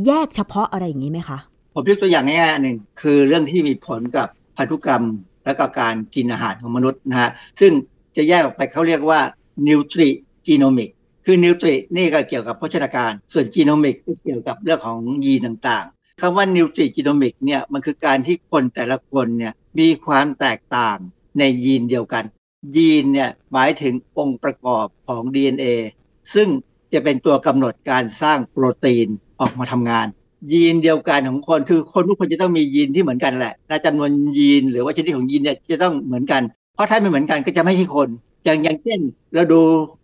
[0.07, 1.37] แยกเฉพาะอะไรอย่างนี้ไหมคะ
[1.73, 4.27] ผมยกตัวอย่างง่ายๆหนึ่งคือเรื่องที่มีผลกับ
[4.57, 5.03] พันธุกรรม
[5.45, 7.71] และก็การกินอาหารของมนุษย์นะฮะซึ่ง
[8.15, 9.19] จะแยกออกไปเขาเรียกว่า
[9.67, 10.89] nutrigenomic
[11.25, 20.97] คือ nutri นี่ก็เกี่ยวกับโภชนาการ ส่วน genomic ก็เกี่ยวกับเรื่องของยีนต่างๆคำว่านิวทริจีโนมิกเนี่ยมันคือการที่คนแต่ละคนเนี่ยมีความแตกต่าง
[21.39, 22.23] ในยีนเดียวกัน
[22.75, 25.65] ยีนเนี่ยหมายถึงองค์ประกอบของ DNA
[26.33, 26.47] ซึ่ง
[26.93, 29.07] จะเป็นตัวกำหนดการสร้างโปรตีน
[29.41, 30.07] ออกมาทำงาน
[30.51, 36.41] ยีนเดียวกันของคนคือคนทุกคนจะต้องมียีนที่เหมือนกันแหละและจำนวนยีนหรือว่าชนิดของยีนเนี่ยจะต้องเหมือนกัน
[36.75, 38.09] เพราะถ้าไม่เหมือนกันก็จะไม่ใช่คน
[38.45, 38.99] อย่างอย่างเช่น
[39.33, 39.61] เราดู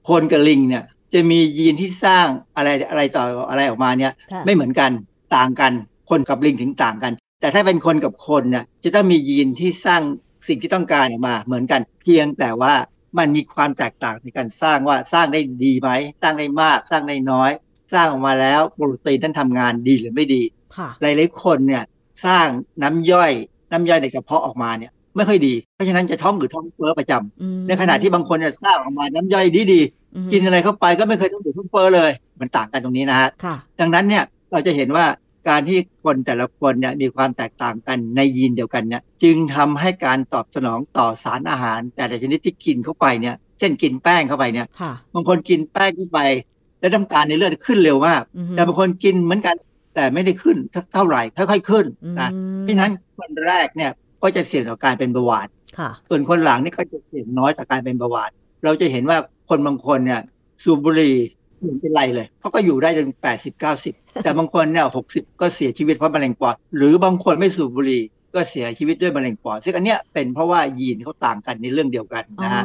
[0.09, 0.83] คนกับลิงเนี่ย
[1.13, 4.91] จะมียีนที่สร้างอะไรอะไรต่ออะไรออกมาเนี่ยค่ะไม่เหมือนกัน
[5.35, 5.71] ต่างกัน
[6.09, 10.01] คนกับลิงถึงต่างกัน แต่ถ้าเป็นคนกับคนเนี่ยจะต้องมียีนที่สร้าง
[10.47, 12.73] สิ่งที่ต้องการออกมาเหมือนกัน เพียงแต่ว่า
[13.17, 15.89] มันมีความแตกต่างในการสร้างว่าสร้างได้ดีไหม
[16.21, 17.51] สร้างได้มาก สร้างได้น้อย
[17.93, 20.41] สร้างออกมาแล้วโปรตีนนั้นทำงานดีหรือไม่ดี
[20.77, 21.83] ค่ะหลายๆคนเนี่ย
[22.25, 22.47] สร้าง
[22.83, 23.31] น้ำย่อย
[23.71, 29.81] น้ำย่อยในกระเพาะออกมาเนี่ยไม่ค่อยดี เพราะฉะนั้นจะท้องอืดท้องเฟ้อประจำอืมในขณะที่บางคนเนี่ยสร้างออกมาน้ำย่อยดี
[30.15, 35.05] อืมๆกินอะไรเข้าไปก็ไม่เคยท้องอืดท้องเฟ้อเลย มันต่างกันตรงนี้นะฮะค่ะดังนั้นเนี่ยเราจะเห็นว่า
[35.47, 46.19] การที่คนแต่ละคนเนี่ยมีความแตกต่างกันในยีนเดียวกันเนี่ยจึงทำให้การตอบสนองต่อสารอาหาร แต่ละชนิดที่กินเข้าไปเนี่ยเช่นกินแป้งเข้าไปเนี่ยค่ะบางคนกินแป้งเข้าไป
[46.79, 49.55] แล้วน้ำตาลในเลือดขึ้นเร็วมากอือฮึแต่บางคนกินเหมือนกัน
[49.95, 50.57] แต่ไม่ได้ขึ้น
[50.93, 51.85] เท่าไหร่ค่อยๆขึ้น
[52.21, 53.91] นะอืมเพราะฉะนั้นคนแรกเนี่ย
[54.23, 58.31] ก็จะเสี่ยงต่อการเป็นเบาหวานค่ะส่วนคนหลังนี่ก็จะเสี่ยงน้อยต่อการเป็นเบาหวาน
[58.63, 59.17] เราจะเห็นว่า
[59.49, 60.21] คนบางคนเนี่ย
[60.63, 63.93] สูบบุหรี่ไม่ เห็นเป็นไรเลยเขาก็อยู่ได้จนแปดสิบเก้าสิบ
[64.23, 68.03] แต่บางคนเนี่ยหกสิบก็เสียชีวิตเพราะมะเร็งปอด หรือบางคนไม่สูบบุหรี่
[68.35, 72.63] ก็เสียชีวิตด้วยมะเร็งปอดซึ่งอันเนี้ยเป็นเพราะว่ายีนเขาต่างกันในเรื่องเดียวกันอ๋อนะฮะ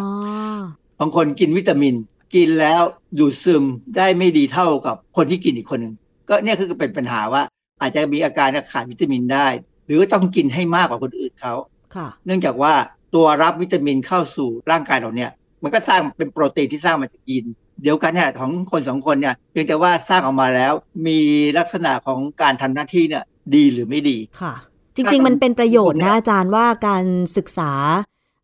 [1.01, 1.95] บางคนกินวิตามิน
[2.35, 2.83] กินแล้ว
[3.19, 3.65] ดูดซึม
[3.97, 5.95] ได้ไม่ดีเท่ากับคนที่กินอีกคนหนึ่ง
[6.29, 7.43] ก็เนี่ยคือเป็นปัญหาว่า
[7.81, 9.47] อาจจะมีอาการขาดวิตามินได้
[9.87, 11.55] หรือต้องกินให้มากกว่าคนอื่นเขา
[11.95, 12.75] ค่ะเนื่องจากว่า
[13.15, 15.31] ตัวรับวิตามินเข้าสู่ร่างกายเราเนี่ย
[15.63, 17.45] มันก็สร้างเป็นโปรตีนที่สร้างมาจากยีน
[17.83, 20.73] เดียวกันเนี่ยของคนสองคนเนี่ยเพียงแต่ว่าสร้างออกมาแล้ว
[21.07, 21.19] มี
[21.59, 23.25] ลักษณะของการทำหน้าที่เนี่ย
[23.55, 24.55] ดีหรือไม่ดีค่ะ
[24.97, 27.05] จริง ๆ มันเป็นประโยชน์นะอาจารย์ว่าการ
[27.37, 27.73] ศึกษา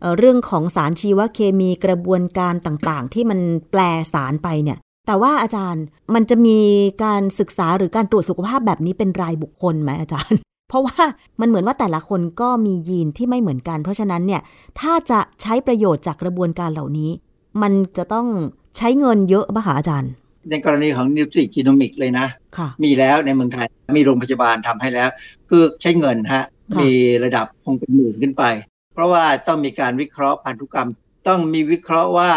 [0.01, 3.81] เอ่อเรื่องของสารชีวเคมีกระบวนการต่างๆ ที่มันแปล
[4.13, 5.85] สารไปเนี่ยแต่ว่าอาจารย์
[6.15, 6.59] มันจะมี
[7.05, 11.03] การศึกษาหรือการตรวจสุขภาพแบบนี้เป็นรายบุคคลไหมอาจารย์ เพราะว่า
[11.41, 14.43] มันเหมือนว่าแต่ละคนก็มียีนที่ไม่เหมือนกัน เพราะฉะนั้นเนี่ย
[14.81, 17.11] ถ้าจะใช้ประโยชน์จากกระบวนการเหล่านี้
[17.63, 18.27] มันจะต้อง
[18.77, 20.13] ใช้เงินเยอะป่ะคะอาจารย์
[20.51, 22.27] ในกรณีของนิวทริจีโนมิกเลยนะ
[22.57, 23.67] ค่ะมีแล้วในเมืองไทย
[23.99, 25.09] มีโรงพยาบาลทำให้แล้ว
[25.51, 26.45] คือใช้เงินฮะ
[26.75, 26.91] ค่ะมี
[27.25, 28.45] ระดับคงเป็นหมื่นขึ้นไป
[28.95, 30.91] เพราะว่าต้องมีการวิเคราะห์พันธุกรรม
[31.29, 32.31] ต้องมีวิเคราะห์ว่า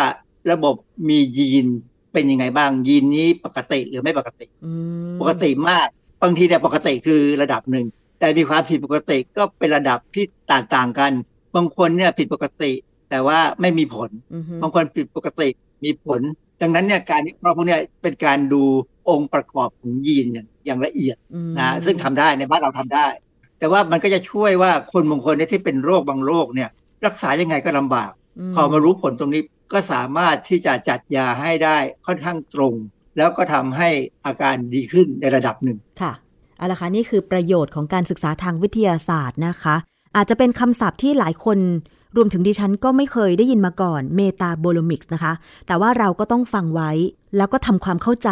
[0.51, 0.75] ระบบ
[1.09, 1.67] มียีน
[2.13, 4.71] เป็นยังไงบ้าง ยีนนี้ปกติหรือไม่ปกติอื
[5.11, 5.87] มปกติมาก
[6.23, 7.85] บางทีเนี่ยปกติคือระดับหนึ่ง
[8.19, 11.11] แต่มีความผิดปกติก็เป็นระดับที่ต่างๆกัน
[11.55, 12.71] บางคนเนี่ยผิดปกติ
[13.09, 15.49] แต่ว่าไม่มีผลอือฮึบางคนผิดปกติ
[15.83, 16.21] มีผล
[16.61, 18.63] ดังนั้นเนี่ยการวิเคราะห์พวกเนี้ยเป็นการดู
[19.09, 23.07] องค์ประกอบของยีนอย่างอย่างละเอียดอืมนะซึ่งทำได้ในบ้านเราทำได้
[23.59, 26.69] แต่ว่ามันก็จะช่วยว่าคนบางคนเนี่ยที่เป็นโรคบางโรคเนี่ย
[27.05, 28.11] รักษายังไงก็ลำบาก
[28.55, 29.41] พอมารู้ผลตรงนี้
[29.73, 32.73] ก็สามารถที่จะจัดยาให้ได้ค่อนข้างตรง
[33.17, 33.89] แล้วก็ทำให้
[34.25, 36.13] อาการดีขึ้นในระดับหนึ่งค่ะ
[36.57, 39.75] เอาละค่ะนี่คือประโยชน์ของการศึกษาทางวิทยาศาสตร์นะคะ
[40.15, 41.57] อาจจะเป็นคำศัพท์ที่หลายคน
[42.15, 45.33] รวมถึงดิฉันก็ไม่เคยได้ยินมาก่อนเมตาโบโลมิกส์นะคะ
[45.67, 46.91] แต่ว่าเราก็ต้องฟังไว้
[47.37, 48.29] แล้วก็ทำความเข้าใจ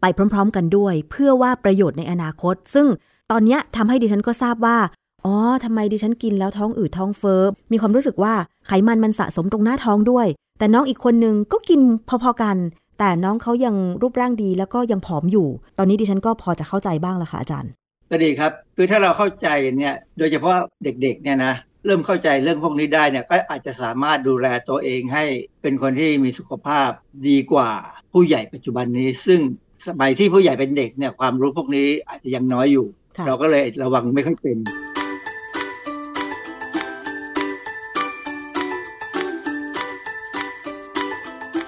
[0.00, 2.86] ไปพร้อม ๆ กันด้วย เพื่อว่าประโยชน์ในอนาคต ซึ่ง
[3.30, 4.78] ตอนนี้ทำให้ดิฉันก็ทราบว่า
[5.24, 8.34] อ๋อทำไมดิฉันกินแล้วท้องอืดท้องเฟ้อมีความรู้สึกว่า
[8.66, 10.26] ไขมันมันสะสมตรงหน้าท้องด้วย
[10.58, 12.56] แต่น้องอีกคนนึงก็กินพอๆกัน
[12.98, 15.48] แต่น้องเขายังรูปร่างดีแล้วก็ยังผอมอยู่
[15.78, 17.70] ตอนนี้ดิฉันก็พอจะเข้าใจบ้างแล้วค่ะอาจารย์
[18.10, 19.48] ก็ดีครับ คือถ้าเราเข้าใจ
[19.78, 21.52] เนี่ย โดยเฉพาะเด็กๆเนี่ยนะ
[21.86, 25.24] เริ่มเข้าใจเรื่องพวกนี้ได้เนี่ยก็อาจจะสามารถดูแลตัวเองให้
[25.62, 26.90] เป็นคนที่มีสุขภาพ
[27.28, 27.70] ดีกว่า
[28.12, 29.40] ผู้ใหญ่ปัจจุบันนี้ ซึ่ง
[29.88, 34.58] สมัยที่ผู้ใหญ่เป็นเด็กเนี่ยความรู้พวกนี้อาจจะยังน้อยอยู่ค่ะเราก็เลยระวังไม่ค่อยเป็น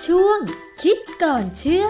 [0.06, 0.38] ช่วง
[0.82, 1.86] คิดก่อนเชื่อ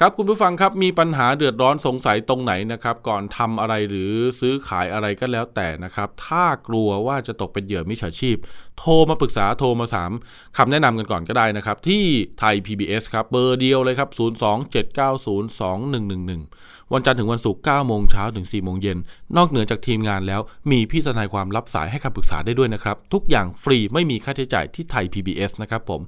[0.00, 8.36] ครับคุณผู้ฟังครับมีปัญหาเดือดร้อนสงสัยตรงไหนนะครับ ก่อนทำอะไรหรือซื้อขายอะไรก็แล้วแต่นะครับ ถ้ากลัวว่าจะตกเป็นเหยื่อมิจฉาชีพ
[8.78, 10.12] โทรมาปรึกษาโทรมาสาม
[10.56, 12.04] คำแนะนำกันก่อนก็ได้นะครับ ที่
[12.38, 18.98] ไทย PBS ครับเบอร์เดียวเลยครับ 027902111 วันจันทร์ถึงวันศุกร์9โมงเช้าถึง4โมงเย็น
[19.36, 20.40] นอกเหนือจากทีมงานแล้ว
[20.70, 26.00] มีพี่ทนายความรับสายให้คำปรึกษาได้ด้วยนะครับ ทุกอย่างฟรีไม่มีค่าใช้จ่ายที่ไทย PBS นะครับผม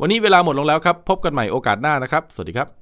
[0.00, 2.81] วันนี้เวลาหมดลงแล้วครับ พบกันใหม่โอกาสหน้านะครับ สวัสดีครับ